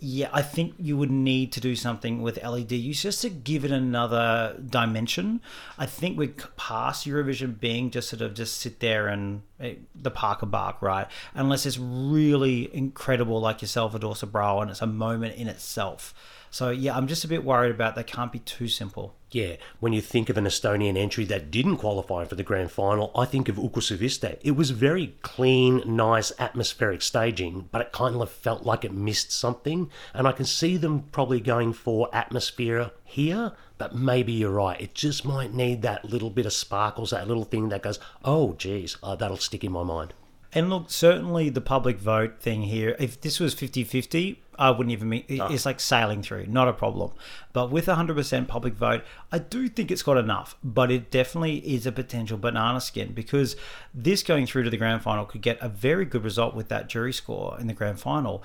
Yeah, 0.00 0.28
I 0.32 0.42
think 0.42 0.74
you 0.78 0.98
would 0.98 1.10
need 1.10 1.52
to 1.52 1.60
do 1.60 1.74
something 1.76 2.20
with 2.20 2.42
LED 2.42 2.72
use 2.72 3.02
just 3.02 3.22
to 3.22 3.30
give 3.30 3.64
it 3.64 3.70
another 3.70 4.60
dimension. 4.68 5.40
I 5.78 5.86
think 5.86 6.18
we're 6.18 6.34
past 6.56 7.06
Eurovision 7.06 7.58
being 7.58 7.90
just 7.90 8.10
sort 8.10 8.20
of 8.20 8.34
just 8.34 8.58
sit 8.58 8.80
there 8.80 9.08
and 9.08 9.42
eh, 9.60 9.76
the 9.94 10.10
Parker 10.10 10.46
bark, 10.46 10.82
right? 10.82 11.06
Unless 11.34 11.64
it's 11.64 11.78
really 11.78 12.74
incredible, 12.74 13.40
like 13.40 13.62
your 13.62 13.68
Salvador 13.68 14.14
Sobral, 14.14 14.60
and 14.60 14.70
it's 14.70 14.82
a 14.82 14.86
moment 14.86 15.36
in 15.36 15.48
itself. 15.48 16.12
So 16.54 16.70
yeah, 16.70 16.96
I'm 16.96 17.08
just 17.08 17.24
a 17.24 17.28
bit 17.28 17.44
worried 17.44 17.72
about 17.72 17.96
they 17.96 18.04
can't 18.04 18.30
be 18.30 18.38
too 18.38 18.68
simple. 18.68 19.16
Yeah, 19.32 19.56
when 19.80 19.92
you 19.92 20.00
think 20.00 20.28
of 20.28 20.38
an 20.38 20.44
Estonian 20.44 20.96
entry 20.96 21.24
that 21.24 21.50
didn't 21.50 21.78
qualify 21.78 22.26
for 22.26 22.36
the 22.36 22.44
grand 22.44 22.70
final, 22.70 23.10
I 23.16 23.24
think 23.24 23.48
of 23.48 23.58
Uku 23.58 23.80
Suviste. 23.80 24.38
It 24.40 24.52
was 24.52 24.70
very 24.70 25.16
clean, 25.22 25.82
nice, 25.84 26.30
atmospheric 26.38 27.02
staging, 27.02 27.70
but 27.72 27.80
it 27.80 27.90
kind 27.90 28.14
of 28.14 28.30
felt 28.30 28.62
like 28.64 28.84
it 28.84 28.92
missed 28.92 29.32
something. 29.32 29.90
And 30.14 30.28
I 30.28 30.30
can 30.30 30.44
see 30.44 30.76
them 30.76 31.08
probably 31.10 31.40
going 31.40 31.72
for 31.72 32.08
atmosphere 32.14 32.92
here, 33.02 33.50
but 33.76 33.96
maybe 33.96 34.30
you're 34.30 34.52
right. 34.52 34.80
It 34.80 34.94
just 34.94 35.24
might 35.24 35.52
need 35.52 35.82
that 35.82 36.04
little 36.04 36.30
bit 36.30 36.46
of 36.46 36.52
sparkles, 36.52 37.10
that 37.10 37.26
little 37.26 37.42
thing 37.42 37.70
that 37.70 37.82
goes, 37.82 37.98
oh, 38.24 38.52
geez, 38.52 38.96
uh, 39.02 39.16
that'll 39.16 39.38
stick 39.38 39.64
in 39.64 39.72
my 39.72 39.82
mind. 39.82 40.14
And 40.54 40.70
look, 40.70 40.88
certainly 40.88 41.50
the 41.50 41.60
public 41.60 41.98
vote 41.98 42.40
thing 42.40 42.62
here, 42.62 42.94
if 43.00 43.20
this 43.20 43.40
was 43.40 43.54
50 43.54 43.82
50, 43.82 44.40
I 44.56 44.70
wouldn't 44.70 44.92
even 44.92 45.08
mean 45.08 45.24
ah. 45.40 45.48
it's 45.50 45.66
like 45.66 45.80
sailing 45.80 46.22
through, 46.22 46.46
not 46.46 46.68
a 46.68 46.72
problem. 46.72 47.10
But 47.52 47.72
with 47.72 47.86
100% 47.86 48.46
public 48.46 48.74
vote, 48.74 49.02
I 49.32 49.38
do 49.38 49.68
think 49.68 49.90
it's 49.90 50.04
got 50.04 50.16
enough, 50.16 50.56
but 50.62 50.92
it 50.92 51.10
definitely 51.10 51.56
is 51.58 51.86
a 51.86 51.92
potential 51.92 52.38
banana 52.38 52.80
skin 52.80 53.12
because 53.12 53.56
this 53.92 54.22
going 54.22 54.46
through 54.46 54.62
to 54.62 54.70
the 54.70 54.76
grand 54.76 55.02
final 55.02 55.24
could 55.24 55.42
get 55.42 55.58
a 55.60 55.68
very 55.68 56.04
good 56.04 56.22
result 56.22 56.54
with 56.54 56.68
that 56.68 56.88
jury 56.88 57.12
score 57.12 57.58
in 57.58 57.66
the 57.66 57.74
grand 57.74 57.98
final. 57.98 58.44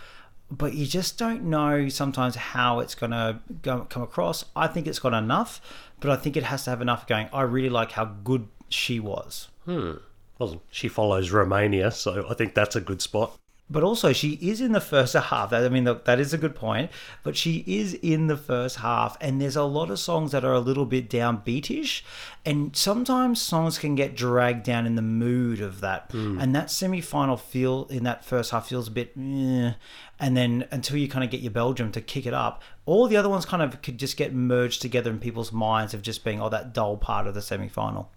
But 0.52 0.74
you 0.74 0.88
just 0.88 1.20
don't 1.20 1.44
know 1.44 1.90
sometimes 1.90 2.36
how 2.36 2.80
it's 2.80 2.96
going 2.96 3.12
to 3.12 3.40
come 3.64 4.02
across. 4.02 4.46
I 4.56 4.66
think 4.66 4.88
it's 4.88 4.98
got 4.98 5.14
enough, 5.14 5.62
but 6.00 6.10
I 6.10 6.16
think 6.16 6.36
it 6.36 6.44
has 6.44 6.64
to 6.64 6.72
have 6.72 6.82
enough 6.82 7.06
going. 7.06 7.30
I 7.32 7.44
really 7.44 7.70
like 7.70 7.92
how 7.92 8.06
good 8.06 8.48
she 8.68 9.00
was. 9.00 9.50
Hmm. 9.66 9.98
Well, 10.40 10.62
she 10.72 10.88
follows 10.88 11.32
Romania, 11.32 11.92
so 11.92 12.26
I 12.30 12.34
think 12.34 12.56
that's 12.56 12.76
a 12.76 12.82
good 12.82 13.02
spot. 13.02 13.38
But 13.72 13.84
also, 13.84 14.14
she 14.14 14.40
is 14.42 14.62
in 14.62 14.72
the 14.72 14.82
first 14.82 15.14
half. 15.14 15.54
I 15.54 15.70
mean, 15.70 15.84
that 15.84 16.20
is 16.20 16.34
a 16.34 16.40
good 16.40 16.56
point. 16.56 16.90
But 17.22 17.38
she 17.38 17.64
is 17.68 17.94
in 17.94 18.26
the 18.26 18.38
first 18.38 18.78
half, 18.78 19.16
and 19.22 19.40
there's 19.40 19.56
a 19.56 19.64
lot 19.64 19.92
of 19.92 20.00
songs 20.00 20.32
that 20.32 20.44
are 20.44 20.54
a 20.54 20.60
little 20.60 20.88
bit 20.88 21.08
downbeatish, 21.08 22.02
and 22.44 22.76
sometimes 22.76 23.40
songs 23.40 23.78
can 23.78 23.94
get 23.94 24.16
dragged 24.16 24.64
down 24.64 24.88
in 24.88 24.96
the 24.96 25.04
mood 25.04 25.62
of 25.62 25.82
that. 25.82 26.12
And 26.12 26.56
that 26.56 26.72
semi-final 26.72 27.38
feel 27.38 27.86
in 27.92 28.06
that 28.06 28.26
first 28.26 28.50
half 28.50 28.70
feels 28.70 28.88
a 28.88 28.92
bit, 28.92 29.12
eh. 29.16 29.74
and 30.20 30.36
then 30.36 30.66
until 30.72 30.98
you 30.98 31.08
kind 31.08 31.24
of 31.24 31.30
get 31.30 31.42
your 31.42 31.52
Belgium 31.52 31.92
to 31.92 32.02
kick 32.02 32.26
it 32.26 32.34
up, 32.34 32.64
all 32.88 33.08
the 33.08 33.18
other 33.18 33.30
ones 33.30 33.46
kind 33.46 33.62
of 33.62 33.84
could 33.84 34.00
just 34.00 34.18
get 34.18 34.34
merged 34.34 34.82
together 34.82 35.12
in 35.12 35.20
people's 35.20 35.52
minds 35.52 35.94
of 35.94 36.02
just 36.02 36.24
being 36.24 36.42
oh 36.42 36.50
that 36.50 36.74
dull 36.74 36.98
part 36.98 37.28
of 37.28 37.36
the 37.36 37.42
semi-final. 37.42 38.10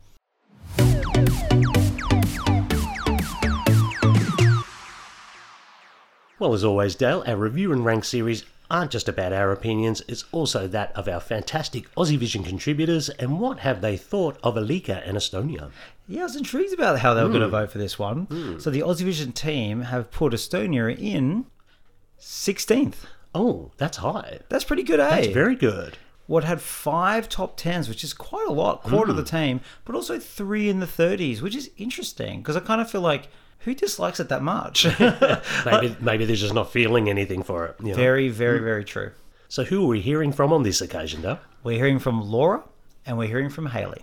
Well, 6.43 6.55
as 6.55 6.65
always, 6.65 6.97
Dale, 6.97 7.23
our 7.25 7.37
review 7.37 7.73
and 7.73 7.85
rank 7.85 8.05
series 8.05 8.45
aren't 8.69 8.91
just 8.91 9.09
about 9.09 9.33
our 9.33 9.53
opinions, 9.53 10.03
it's 10.09 10.25
also 10.33 10.67
that 10.67 10.91
of 10.97 11.07
our 11.07 11.21
fantastic 11.21 11.89
Aussie 11.95 12.19
Vision 12.19 12.43
contributors 12.43 13.09
and 13.11 13.39
what 13.39 13.61
have 13.61 13.81
they 13.81 13.97
thought 13.97 14.39
of 14.43 14.57
Alika 14.57 15.07
and 15.07 15.17
Estonia. 15.17 15.71
Yeah, 16.09 16.23
I 16.23 16.25
was 16.25 16.35
intrigued 16.35 16.75
about 16.75 16.99
how 16.99 17.15
they 17.15 17.23
were 17.23 17.29
going 17.29 17.43
to 17.43 17.47
hmm. 17.47 17.53
vote 17.53 17.71
for 17.71 17.79
this 17.79 17.97
one. 17.97 18.25
Hmm. 18.25 18.59
So 18.59 18.71
the 18.71 18.81
Aussie 18.81 19.05
Vision 19.05 19.31
team 19.31 19.83
have 19.83 20.11
put 20.11 20.33
Estonia 20.33 20.99
in 20.99 21.47
16th. 22.19 23.05
Oh, 23.33 23.71
that's 23.77 23.99
high. 23.99 24.41
That's 24.49 24.65
pretty 24.65 24.83
good, 24.83 24.99
eh? 24.99 25.11
That's 25.11 25.27
very 25.29 25.55
good. 25.55 25.97
what 26.27 26.43
had 26.43 26.61
five 26.61 27.29
top 27.29 27.57
tens, 27.57 27.89
which 27.89 28.03
is 28.03 28.13
quite 28.13 28.49
a 28.49 28.53
lot, 28.53 28.83
quarter 28.83 29.13
of 29.13 29.17
the 29.17 29.23
hmm. 29.23 29.37
team, 29.37 29.61
but 29.85 29.95
also 29.95 30.19
three 30.19 30.69
in 30.69 30.81
the 30.81 30.87
30s, 30.87 31.41
which 31.41 31.55
is 31.55 31.71
interesting 31.77 32.41
because 32.41 32.57
I 32.57 32.61
kind 32.61 32.81
of 32.81 32.91
feel 32.91 33.01
like 33.01 33.29
who 33.65 33.75
dislikes 33.75 34.21
it 34.21 34.29
that 34.29 34.43
much? 34.43 34.87
Maybe 35.65 35.97
maybe 36.01 36.25
they're 36.25 36.37
just 36.37 36.55
not 36.55 36.73
feeling 36.73 37.09
anything 37.09 37.43
for 37.43 37.67
it. 37.67 37.77
you 37.81 37.91
know. 37.91 37.95
very, 37.95 38.29
very, 38.29 38.59
hmm. 38.59 38.65
very 38.65 38.85
true. 38.85 39.13
So 39.49 39.65
who 39.65 39.85
are 39.85 39.89
we 39.89 40.01
hearing 40.01 40.33
from 40.33 40.53
on 40.53 40.63
this 40.63 40.81
occasion, 40.81 41.23
Dale? 41.23 41.39
We're 41.63 41.77
hearing 41.79 41.99
from 41.99 42.23
Laura 42.23 42.65
and 43.05 43.19
we're 43.19 43.29
hearing 43.29 43.51
from 43.51 43.67
Haley. 43.67 44.03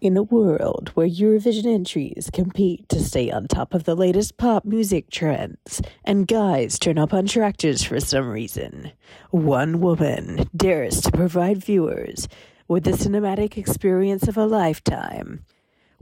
In 0.00 0.16
a 0.16 0.22
world 0.22 0.90
where 0.94 1.06
Eurovision 1.06 1.66
entries 1.66 2.30
compete 2.32 2.88
to 2.88 2.98
stay 2.98 3.30
on 3.30 3.46
top 3.46 3.74
of 3.74 3.84
the 3.84 3.94
latest 3.94 4.38
pop 4.38 4.64
music 4.64 5.10
trends, 5.10 5.82
and 6.04 6.26
guys 6.26 6.78
turn 6.78 6.96
up 6.96 7.12
on 7.12 7.26
tractors 7.26 7.84
for 7.84 8.00
some 8.00 8.30
reason, 8.30 8.92
one 9.30 9.78
woman 9.80 10.48
dares 10.56 11.02
to 11.02 11.12
provide 11.12 11.62
viewers 11.62 12.28
with 12.66 12.84
the 12.84 12.92
cinematic 12.92 13.58
experience 13.58 14.26
of 14.26 14.38
a 14.38 14.46
lifetime. 14.46 15.44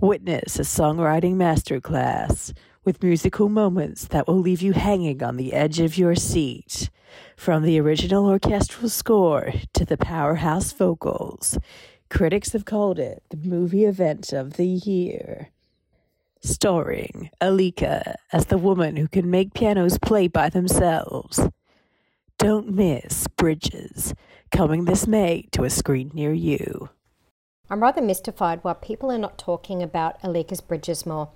Witness 0.00 0.60
a 0.60 0.62
songwriting 0.62 1.34
masterclass 1.34 2.56
with 2.84 3.02
musical 3.02 3.48
moments 3.48 4.06
that 4.06 4.28
will 4.28 4.38
leave 4.38 4.62
you 4.62 4.72
hanging 4.72 5.24
on 5.24 5.36
the 5.36 5.52
edge 5.52 5.80
of 5.80 5.98
your 5.98 6.14
seat. 6.14 6.88
From 7.36 7.64
the 7.64 7.80
original 7.80 8.26
orchestral 8.26 8.88
score 8.90 9.52
to 9.72 9.84
the 9.84 9.96
powerhouse 9.96 10.70
vocals, 10.70 11.58
critics 12.10 12.52
have 12.52 12.64
called 12.64 13.00
it 13.00 13.24
the 13.30 13.38
movie 13.38 13.84
event 13.84 14.32
of 14.32 14.52
the 14.52 14.68
year. 14.68 15.48
Starring 16.40 17.30
Alika 17.40 18.14
as 18.32 18.46
the 18.46 18.56
woman 18.56 18.94
who 18.94 19.08
can 19.08 19.28
make 19.28 19.52
pianos 19.52 19.98
play 19.98 20.28
by 20.28 20.48
themselves. 20.48 21.40
Don't 22.38 22.72
miss 22.72 23.26
Bridges, 23.36 24.14
coming 24.52 24.84
this 24.84 25.08
May 25.08 25.48
to 25.50 25.64
a 25.64 25.70
screen 25.70 26.12
near 26.14 26.32
you. 26.32 26.88
I'm 27.70 27.82
rather 27.82 28.00
mystified 28.00 28.60
why 28.62 28.72
people 28.72 29.12
are 29.12 29.18
not 29.18 29.36
talking 29.36 29.82
about 29.82 30.18
Alika's 30.22 30.62
Bridges 30.62 31.04
more. 31.04 31.28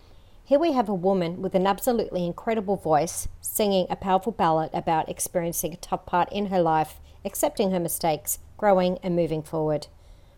Here 0.43 0.59
we 0.59 0.73
have 0.73 0.89
a 0.89 0.95
woman 0.95 1.43
with 1.43 1.55
an 1.55 1.67
absolutely 1.67 2.25
incredible 2.25 2.77
voice 2.77 3.29
singing 3.43 3.87
a 3.91 3.97
powerful 3.97 4.33
ballad 4.33 4.71
about 4.73 5.11
experiencing 5.11 5.75
a 5.75 5.77
tough 5.77 6.07
part 6.07 6.33
in 6.33 6.47
her 6.47 6.63
life, 6.63 7.01
accepting 7.23 7.71
her 7.71 7.79
mistakes, 7.79 8.39
growing, 8.57 8.99
and 9.03 9.15
moving 9.15 9.43
forward. 9.43 9.89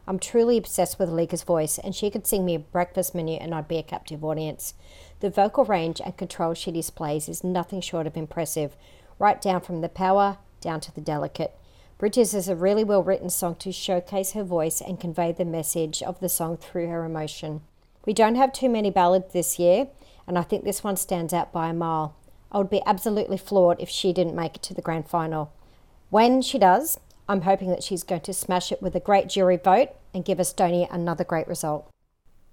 I'm 0.05 0.19
truly 0.19 0.59
obsessed 0.59 0.99
with 0.99 1.11
Alika's 1.11 1.45
voice, 1.45 1.79
and 1.79 1.95
she 1.95 2.11
could 2.11 2.27
sing 2.27 2.45
me 2.45 2.57
a 2.57 2.59
breakfast 2.59 3.15
menu 3.15 3.37
and 3.37 3.55
I'd 3.55 3.69
be 3.69 3.79
a 3.79 3.85
captive 3.85 4.25
audience. 4.25 4.75
The 5.21 5.31
vocal 5.31 5.65
range 5.65 6.01
and 6.05 6.17
control 6.17 6.55
she 6.55 6.73
displays 6.73 7.29
is 7.29 7.45
nothing 7.45 7.81
short 7.81 8.09
of 8.09 8.17
impressive, 8.17 8.77
right 9.21 9.41
down 9.41 9.61
from 9.61 9.81
the 9.81 9.89
power 9.89 10.39
down 10.61 10.81
to 10.81 10.93
the 10.93 11.01
delicate. 11.01 11.57
Bridges 12.05 12.35
is 12.35 12.51
a 12.51 12.55
really 12.55 12.85
well 12.85 13.03
written 13.03 13.31
song 13.31 13.55
to 13.55 13.73
showcase 13.73 14.33
her 14.33 14.45
voice 14.45 14.83
and 14.83 15.01
convey 15.01 15.33
the 15.33 15.47
message 15.47 16.03
of 16.03 16.21
the 16.21 16.29
song 16.29 16.59
through 16.59 16.89
her 16.89 17.03
emotion. 17.03 17.63
We 18.05 18.13
don't 18.13 18.35
have 18.35 18.53
too 18.53 18.69
many 18.69 18.91
ballads 18.91 19.33
this 19.33 19.59
year, 19.59 19.89
and 20.27 20.37
I 20.37 20.43
think 20.43 20.65
this 20.65 20.85
one 20.85 20.99
stands 20.99 21.33
out 21.33 21.51
by 21.51 21.71
a 21.71 21.73
mile. 21.73 22.15
I 22.53 22.59
would 22.59 22.69
be 22.69 22.83
absolutely 22.85 23.39
floored 23.39 23.81
if 23.81 23.89
she 23.89 24.13
didn't 24.13 24.37
make 24.37 24.57
it 24.57 24.63
to 24.65 24.75
the 24.75 24.83
grand 24.83 25.09
final. 25.09 25.51
When 26.11 26.43
she 26.43 26.59
does, 26.59 27.01
I'm 27.27 27.41
hoping 27.41 27.71
that 27.71 27.83
she's 27.83 28.03
going 28.03 28.21
to 28.21 28.35
smash 28.35 28.71
it 28.71 28.83
with 28.83 28.95
a 28.95 29.01
great 29.01 29.31
jury 29.31 29.57
vote 29.57 29.89
and 30.13 30.27
give 30.27 30.37
Estonia 30.37 30.93
another 30.93 31.25
great 31.25 31.49
result. 31.49 31.91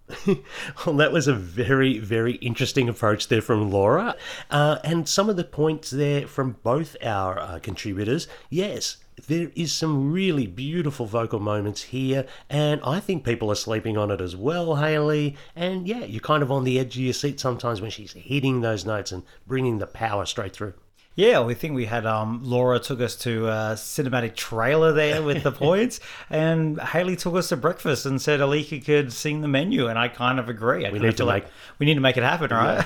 Well, 0.85 0.95
that 0.95 1.11
was 1.11 1.27
a 1.27 1.33
very, 1.33 1.99
very 1.99 2.35
interesting 2.35 2.87
approach 2.87 3.27
there 3.27 3.41
from 3.41 3.69
Laura. 3.69 4.15
Uh, 4.49 4.79
and 4.83 5.07
some 5.07 5.29
of 5.29 5.35
the 5.35 5.43
points 5.43 5.89
there 5.89 6.27
from 6.27 6.57
both 6.63 6.95
our 7.03 7.39
uh, 7.39 7.59
contributors, 7.59 8.27
yes, 8.49 8.97
there 9.27 9.51
is 9.55 9.71
some 9.71 10.11
really 10.11 10.47
beautiful 10.47 11.05
vocal 11.05 11.39
moments 11.39 11.83
here, 11.83 12.25
and 12.49 12.81
I 12.83 12.99
think 12.99 13.23
people 13.23 13.51
are 13.51 13.55
sleeping 13.55 13.97
on 13.97 14.11
it 14.11 14.21
as 14.21 14.35
well, 14.35 14.75
Haley. 14.75 15.35
And 15.55 15.87
yeah, 15.87 16.05
you're 16.05 16.21
kind 16.21 16.43
of 16.43 16.51
on 16.51 16.63
the 16.63 16.79
edge 16.79 16.95
of 16.95 17.03
your 17.03 17.13
seat 17.13 17.39
sometimes 17.39 17.81
when 17.81 17.91
she's 17.91 18.13
hitting 18.13 18.61
those 18.61 18.85
notes 18.85 19.11
and 19.11 19.23
bringing 19.47 19.79
the 19.79 19.87
power 19.87 20.25
straight 20.25 20.53
through. 20.53 20.73
Yeah, 21.15 21.41
we 21.41 21.55
think 21.55 21.75
we 21.75 21.85
had 21.85 22.05
um, 22.05 22.39
Laura 22.41 22.79
took 22.79 23.01
us 23.01 23.17
to 23.17 23.47
a 23.47 23.73
cinematic 23.75 24.33
trailer 24.35 24.93
there 24.93 25.21
with 25.21 25.43
the 25.43 25.51
points, 25.65 25.99
and 26.29 26.79
Haley 26.79 27.17
took 27.17 27.35
us 27.35 27.49
to 27.49 27.57
breakfast 27.57 28.05
and 28.05 28.21
said 28.21 28.39
Alika 28.39 28.83
could 28.83 29.11
sing 29.11 29.41
the 29.41 29.49
menu, 29.49 29.87
and 29.87 29.99
I 29.99 30.07
kind 30.07 30.39
of 30.39 30.47
agree. 30.47 30.85
I 30.85 30.89
We 30.89 30.99
need 30.99 31.17
to 31.17 31.25
like 31.25 31.43
make- 31.43 31.53
we 31.79 31.85
need 31.85 31.95
to 31.95 31.99
make 32.01 32.15
it 32.15 32.23
happen, 32.23 32.49
right? 32.51 32.85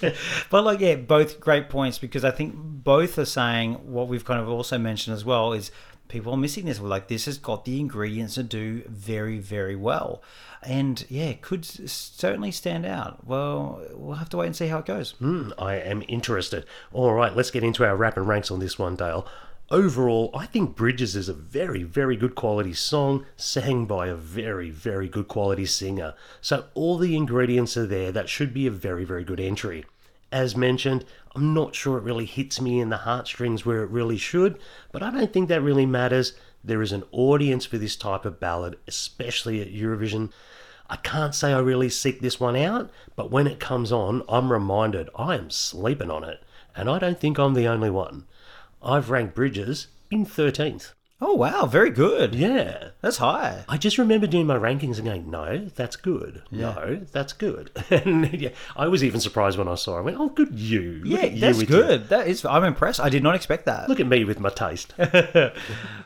but 0.50 0.62
like, 0.64 0.78
yeah, 0.78 0.94
both 0.94 1.40
great 1.40 1.68
points 1.68 1.98
because 1.98 2.24
I 2.24 2.30
think 2.30 2.54
both 2.56 3.18
are 3.18 3.24
saying 3.24 3.74
what 3.74 4.06
we've 4.06 4.24
kind 4.24 4.40
of 4.40 4.48
also 4.48 4.78
mentioned 4.78 5.14
as 5.16 5.24
well 5.24 5.52
is 5.52 5.72
people 6.08 6.32
are 6.32 6.36
missing 6.36 6.66
this. 6.66 6.80
We're 6.80 6.88
like, 6.88 7.08
this 7.08 7.26
has 7.26 7.38
got 7.38 7.64
the 7.64 7.80
ingredients 7.80 8.34
to 8.34 8.42
do 8.42 8.82
very, 8.86 9.38
very 9.38 9.76
well, 9.76 10.22
and 10.62 11.04
yeah, 11.08 11.32
could 11.34 11.64
certainly 11.64 12.50
stand 12.50 12.86
out. 12.86 13.26
Well, 13.26 13.82
we'll 13.92 14.16
have 14.16 14.28
to 14.30 14.38
wait 14.38 14.46
and 14.46 14.56
see 14.56 14.68
how 14.68 14.78
it 14.78 14.86
goes. 14.86 15.12
Hmm, 15.12 15.50
I 15.58 15.74
am 15.74 16.02
interested. 16.08 16.64
All 16.92 17.12
right, 17.12 17.34
let's 17.34 17.50
get 17.50 17.64
into 17.64 17.84
our 17.84 17.96
wrap 17.96 18.16
and 18.16 18.28
ranks 18.28 18.50
on 18.50 18.60
this 18.60 18.78
one, 18.78 18.96
Dale. 18.96 19.26
Overall, 19.68 20.30
I 20.32 20.46
think 20.46 20.76
Bridges 20.76 21.16
is 21.16 21.28
a 21.28 21.34
very, 21.34 21.82
very 21.82 22.16
good 22.16 22.36
quality 22.36 22.72
song, 22.72 23.26
sang 23.36 23.84
by 23.84 24.06
a 24.06 24.14
very, 24.14 24.70
very 24.70 25.08
good 25.08 25.26
quality 25.26 25.66
singer. 25.66 26.14
So 26.40 26.66
all 26.74 26.98
the 26.98 27.16
ingredients 27.16 27.76
are 27.76 27.86
there. 27.86 28.12
That 28.12 28.28
should 28.28 28.54
be 28.54 28.68
a 28.68 28.70
very, 28.70 29.04
very 29.04 29.24
good 29.24 29.40
entry. 29.40 29.84
As 30.32 30.56
mentioned, 30.56 31.04
I'm 31.34 31.54
not 31.54 31.74
sure 31.74 31.98
it 31.98 32.04
really 32.04 32.24
hits 32.24 32.60
me 32.60 32.80
in 32.80 32.88
the 32.88 32.98
heartstrings 32.98 33.64
where 33.64 33.82
it 33.82 33.90
really 33.90 34.16
should, 34.16 34.58
but 34.90 35.02
I 35.02 35.10
don't 35.10 35.32
think 35.32 35.48
that 35.48 35.62
really 35.62 35.86
matters. 35.86 36.32
There 36.64 36.82
is 36.82 36.92
an 36.92 37.04
audience 37.12 37.64
for 37.64 37.78
this 37.78 37.94
type 37.94 38.24
of 38.24 38.40
ballad, 38.40 38.76
especially 38.88 39.60
at 39.60 39.72
Eurovision. 39.72 40.32
I 40.90 40.96
can't 40.96 41.34
say 41.34 41.52
I 41.52 41.58
really 41.58 41.88
seek 41.88 42.20
this 42.20 42.40
one 42.40 42.56
out, 42.56 42.90
but 43.14 43.30
when 43.30 43.46
it 43.46 43.60
comes 43.60 43.92
on, 43.92 44.22
I'm 44.28 44.52
reminded 44.52 45.10
I 45.16 45.36
am 45.36 45.50
sleeping 45.50 46.10
on 46.10 46.24
it, 46.24 46.42
and 46.74 46.90
I 46.90 46.98
don't 46.98 47.20
think 47.20 47.38
I'm 47.38 47.54
the 47.54 47.68
only 47.68 47.90
one. 47.90 48.24
I've 48.82 49.10
ranked 49.10 49.34
Bridges 49.34 49.88
in 50.10 50.26
13th. 50.26 50.92
Oh 51.18 51.32
wow, 51.34 51.64
very 51.64 51.88
good. 51.90 52.34
Yeah. 52.34 52.88
That's 53.00 53.16
high. 53.16 53.64
I 53.70 53.78
just 53.78 53.96
remember 53.96 54.26
doing 54.26 54.46
my 54.46 54.56
rankings 54.56 54.96
and 54.98 55.06
going, 55.06 55.30
no, 55.30 55.64
that's 55.74 55.96
good. 55.96 56.42
No, 56.50 57.00
that's 57.10 57.32
good. 57.32 57.70
and 57.90 58.30
yeah, 58.38 58.50
I 58.76 58.88
was 58.88 59.02
even 59.02 59.20
surprised 59.20 59.56
when 59.56 59.66
I 59.66 59.76
saw 59.76 59.96
it. 59.96 60.00
I 60.00 60.02
went, 60.02 60.18
oh, 60.20 60.28
good 60.28 60.52
you. 60.52 61.00
Look 61.04 61.20
Yeah, 61.22 61.26
you 61.26 61.40
that's 61.40 61.58
your- 61.58 61.66
good. 61.66 62.08
That 62.10 62.26
is. 62.28 62.44
I'm 62.44 62.64
impressed. 62.64 63.00
I 63.00 63.08
did 63.08 63.22
not 63.22 63.34
expect 63.34 63.64
that. 63.64 63.88
Look 63.88 63.98
at 64.00 64.06
me 64.06 64.24
with 64.24 64.40
my 64.40 64.50
taste. 64.50 64.92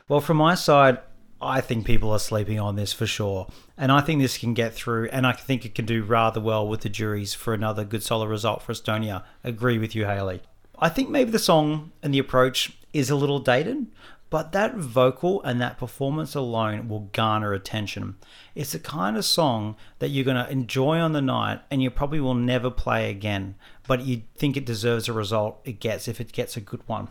Well, 0.09 0.21
from 0.21 0.39
my 0.39 0.55
side, 0.57 0.99
I 1.41 1.61
think 1.61 1.87
people 1.87 2.11
are 2.11 2.19
sleeping 2.19 2.59
on 2.59 2.75
this 2.77 2.93
for 2.93 3.07
sure. 3.07 3.47
And 3.79 3.93
I 3.93 4.01
think 4.01 4.21
this 4.21 4.37
can 4.39 4.55
get 4.55 4.75
through, 4.75 5.09
and 5.13 5.25
I 5.27 5.33
think 5.33 5.65
it 5.65 5.75
can 5.75 5.87
do 5.87 6.03
rather 6.03 6.41
well 6.41 6.67
with 6.67 6.81
the 6.81 6.89
juries 6.89 7.33
for 7.33 7.55
another 7.55 7.85
good 7.85 8.03
solid 8.03 8.29
result 8.29 8.61
for 8.63 8.73
Estonia. 8.73 9.23
Agree 9.45 9.79
with 9.79 9.95
you, 9.95 10.07
Haley. 10.07 10.43
I 10.79 10.89
think 10.89 11.11
maybe 11.11 11.31
the 11.31 11.39
song 11.39 11.93
and 12.03 12.13
the 12.13 12.19
approach 12.19 12.73
is 12.93 13.09
a 13.11 13.15
little 13.17 13.39
dated, 13.39 13.87
but 14.31 14.53
that 14.53 14.77
vocal 14.77 15.43
and 15.43 15.61
that 15.61 15.77
performance 15.77 16.35
alone 16.35 16.89
will 16.89 17.11
garner 17.13 17.53
attention. 17.53 18.17
It's 18.55 18.73
the 18.73 18.79
kind 18.79 19.17
of 19.17 19.25
song 19.25 19.77
that 19.99 20.09
you're 20.09 20.25
going 20.25 20.43
to 20.43 20.51
enjoy 20.51 20.99
on 20.99 21.13
the 21.13 21.21
night 21.21 21.61
and 21.71 21.83
you 21.83 21.91
probably 21.91 22.21
will 22.21 22.35
never 22.35 22.71
play 22.71 23.11
again, 23.11 23.57
but 23.87 24.03
you 24.03 24.23
think 24.37 24.57
it 24.57 24.65
deserves 24.65 25.09
a 25.09 25.13
result 25.13 25.61
it 25.65 25.81
gets 25.81 26.07
if 26.09 26.21
it 26.21 26.33
gets 26.33 26.57
a 26.57 26.61
good 26.61 26.87
one. 26.87 27.09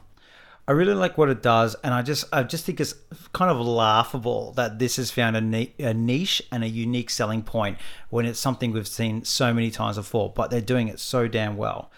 I 0.69 0.73
really 0.73 0.93
like 0.93 1.17
what 1.17 1.29
it 1.29 1.41
does, 1.41 1.75
and 1.83 1.95
I 1.95 2.03
just 2.03 2.25
I 2.31 2.43
just 2.43 2.63
think 2.63 2.79
it's 2.79 2.93
kind 3.33 3.49
of 3.49 3.59
laughable 3.59 4.51
that 4.51 4.77
this 4.77 4.97
has 4.97 5.09
found 5.09 5.35
a, 5.35 5.73
a 5.79 5.95
niche 5.95 6.43
and 6.51 6.63
a 6.63 6.67
unique 6.67 7.09
selling 7.09 7.41
point 7.41 7.79
when 8.11 8.27
it's 8.27 8.39
something 8.39 8.71
we've 8.71 8.87
seen 8.87 9.25
so 9.25 9.51
many 9.51 9.71
times 9.71 9.97
before, 9.97 10.31
but 10.31 10.51
they're 10.51 10.61
doing 10.61 10.87
it 10.87 10.99
so 10.99 11.27
damn 11.27 11.57
well. 11.57 11.89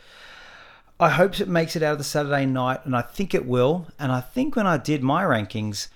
I 1.01 1.10
hope 1.10 1.39
it 1.39 1.48
makes 1.48 1.75
it 1.75 1.81
out 1.81 1.93
of 1.93 1.98
the 1.98 2.03
Saturday 2.03 2.46
night, 2.46 2.86
and 2.86 2.96
I 2.96 3.01
think 3.01 3.34
it 3.34 3.48
will. 3.48 3.88
And 3.98 4.12
I 4.12 4.22
think 4.22 4.55
when 4.55 4.67
I 4.67 4.77
did 4.77 5.01
my 5.01 5.24
rankings, 5.24 5.88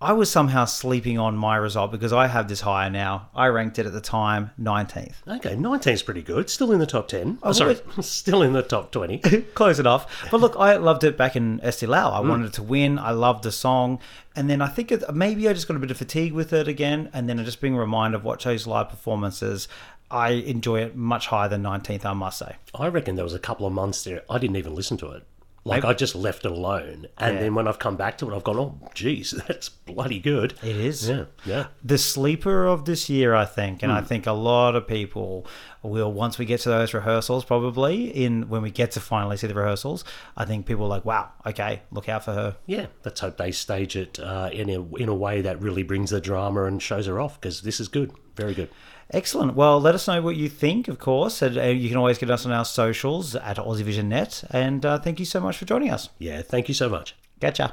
I 0.00 0.12
was 0.12 0.30
somehow 0.30 0.66
sleeping 0.66 1.18
on 1.18 1.36
my 1.36 1.56
result 1.56 1.90
because 1.90 2.12
I 2.12 2.28
have 2.28 2.46
this 2.46 2.60
higher 2.60 2.88
now. 2.88 3.28
I 3.34 3.48
ranked 3.48 3.80
it 3.80 3.86
at 3.86 3.92
the 3.92 4.00
time 4.00 4.52
19th. 4.60 5.14
okay, 5.26 5.56
19's 5.56 6.04
pretty 6.04 6.22
good. 6.22 6.48
Still 6.48 6.70
in 6.70 6.78
the 6.78 6.86
top 6.86 7.08
10. 7.08 7.38
Oh, 7.42 7.50
sorry, 7.50 7.76
still 8.00 8.42
in 8.42 8.52
the 8.52 8.62
top 8.62 8.92
20. 8.92 9.18
Close 9.54 9.80
enough. 9.80 10.28
But 10.30 10.40
look, 10.40 10.54
I 10.56 10.76
loved 10.76 11.02
it 11.02 11.16
back 11.16 11.34
in 11.34 11.58
Eesti 11.58 11.88
Laul. 11.88 12.12
I 12.12 12.20
mm. 12.20 12.28
wanted 12.28 12.46
it 12.46 12.52
to 12.54 12.62
win. 12.62 13.00
I 13.00 13.10
loved 13.10 13.42
the 13.42 13.52
song. 13.52 13.98
And 14.36 14.48
then 14.48 14.62
I 14.62 14.68
think 14.68 14.92
it, 14.92 15.02
maybe 15.12 15.48
I 15.48 15.52
just 15.54 15.66
got 15.66 15.76
a 15.76 15.80
bit 15.80 15.90
of 15.90 15.96
fatigue 15.96 16.32
with 16.32 16.52
it 16.52 16.68
again. 16.68 17.10
And 17.12 17.28
then 17.28 17.40
I 17.40 17.42
just 17.42 17.60
being 17.60 17.76
reminded 17.76 18.16
of 18.16 18.24
what 18.24 18.40
shows 18.40 18.64
live 18.64 18.90
performances, 18.90 19.66
I 20.12 20.30
enjoy 20.30 20.82
it 20.82 20.94
much 20.94 21.26
higher 21.28 21.48
than 21.48 21.62
19th, 21.62 22.04
I 22.04 22.12
must 22.12 22.38
say. 22.38 22.56
I 22.74 22.88
reckon 22.88 23.16
there 23.16 23.24
was 23.24 23.34
a 23.34 23.38
couple 23.38 23.66
of 23.66 23.72
months 23.72 24.04
there 24.04 24.22
I 24.28 24.38
didn't 24.38 24.56
even 24.56 24.74
listen 24.74 24.96
to 24.98 25.08
it. 25.12 25.24
Like, 25.64 25.84
Maybe- 25.84 25.92
I 25.92 25.94
just 25.94 26.16
left 26.16 26.44
it 26.44 26.50
alone. 26.50 27.06
And 27.18 27.36
Yeah. 27.36 27.42
then 27.42 27.54
when 27.54 27.68
I've 27.68 27.78
come 27.78 27.94
back 27.96 28.18
to 28.18 28.28
it, 28.28 28.34
I've 28.34 28.42
gone, 28.42 28.58
oh, 28.58 28.80
geez, 28.94 29.30
that's 29.46 29.68
bloody 29.68 30.18
good. 30.18 30.54
It 30.60 30.74
is. 30.74 31.08
Yeah, 31.08 31.26
yeah. 31.44 31.66
The 31.84 31.98
sleeper 31.98 32.66
of 32.66 32.84
this 32.84 33.08
year, 33.08 33.32
I 33.36 33.44
think. 33.44 33.80
And 33.84 33.92
I 33.92 34.00
think 34.00 34.26
a 34.26 34.32
lot 34.32 34.74
of 34.74 34.88
people 34.88 35.46
will, 35.84 36.12
once 36.12 36.36
we 36.36 36.46
get 36.46 36.58
to 36.62 36.68
those 36.68 36.92
rehearsals, 36.92 37.44
probably 37.44 38.06
in 38.24 38.48
when 38.48 38.60
we 38.62 38.72
get 38.72 38.90
to 38.92 39.00
finally 39.00 39.36
see 39.36 39.46
the 39.46 39.54
rehearsals, 39.54 40.04
I 40.36 40.44
think 40.46 40.66
people 40.66 40.86
are 40.86 40.88
like, 40.88 41.04
wow, 41.04 41.28
okay, 41.46 41.82
look 41.92 42.08
out 42.08 42.24
for 42.24 42.32
her. 42.32 42.56
Yeah, 42.66 42.86
let's 43.04 43.20
hope 43.20 43.36
they 43.36 43.52
stage 43.52 43.94
it 43.94 44.18
uh, 44.18 44.50
in, 44.52 44.68
a, 44.68 44.82
in 44.96 45.08
a 45.08 45.14
way 45.14 45.42
that 45.42 45.62
really 45.62 45.84
brings 45.84 46.10
the 46.10 46.20
drama 46.20 46.64
and 46.64 46.82
shows 46.82 47.06
her 47.06 47.20
off 47.20 47.40
because 47.40 47.62
this 47.62 47.78
is 47.78 47.86
good. 47.86 48.10
Very 48.34 48.54
good. 48.54 48.68
Excellent. 49.12 49.54
Well, 49.54 49.78
let 49.80 49.94
us 49.94 50.08
know 50.08 50.22
what 50.22 50.36
you 50.36 50.48
think, 50.48 50.88
of 50.88 50.98
course. 50.98 51.42
And 51.42 51.58
uh, 51.58 51.64
you 51.64 51.88
can 51.88 51.98
always 51.98 52.18
get 52.18 52.30
us 52.30 52.46
on 52.46 52.52
our 52.52 52.64
socials 52.64 53.36
at 53.36 53.58
AussieVisionNet. 53.58 54.46
And 54.50 54.84
uh, 54.86 54.98
thank 54.98 55.18
you 55.18 55.26
so 55.26 55.40
much 55.40 55.58
for 55.58 55.66
joining 55.66 55.90
us. 55.90 56.08
Yeah, 56.18 56.40
thank 56.42 56.68
you 56.68 56.74
so 56.74 56.88
much. 56.88 57.14
Catcha. 57.40 57.72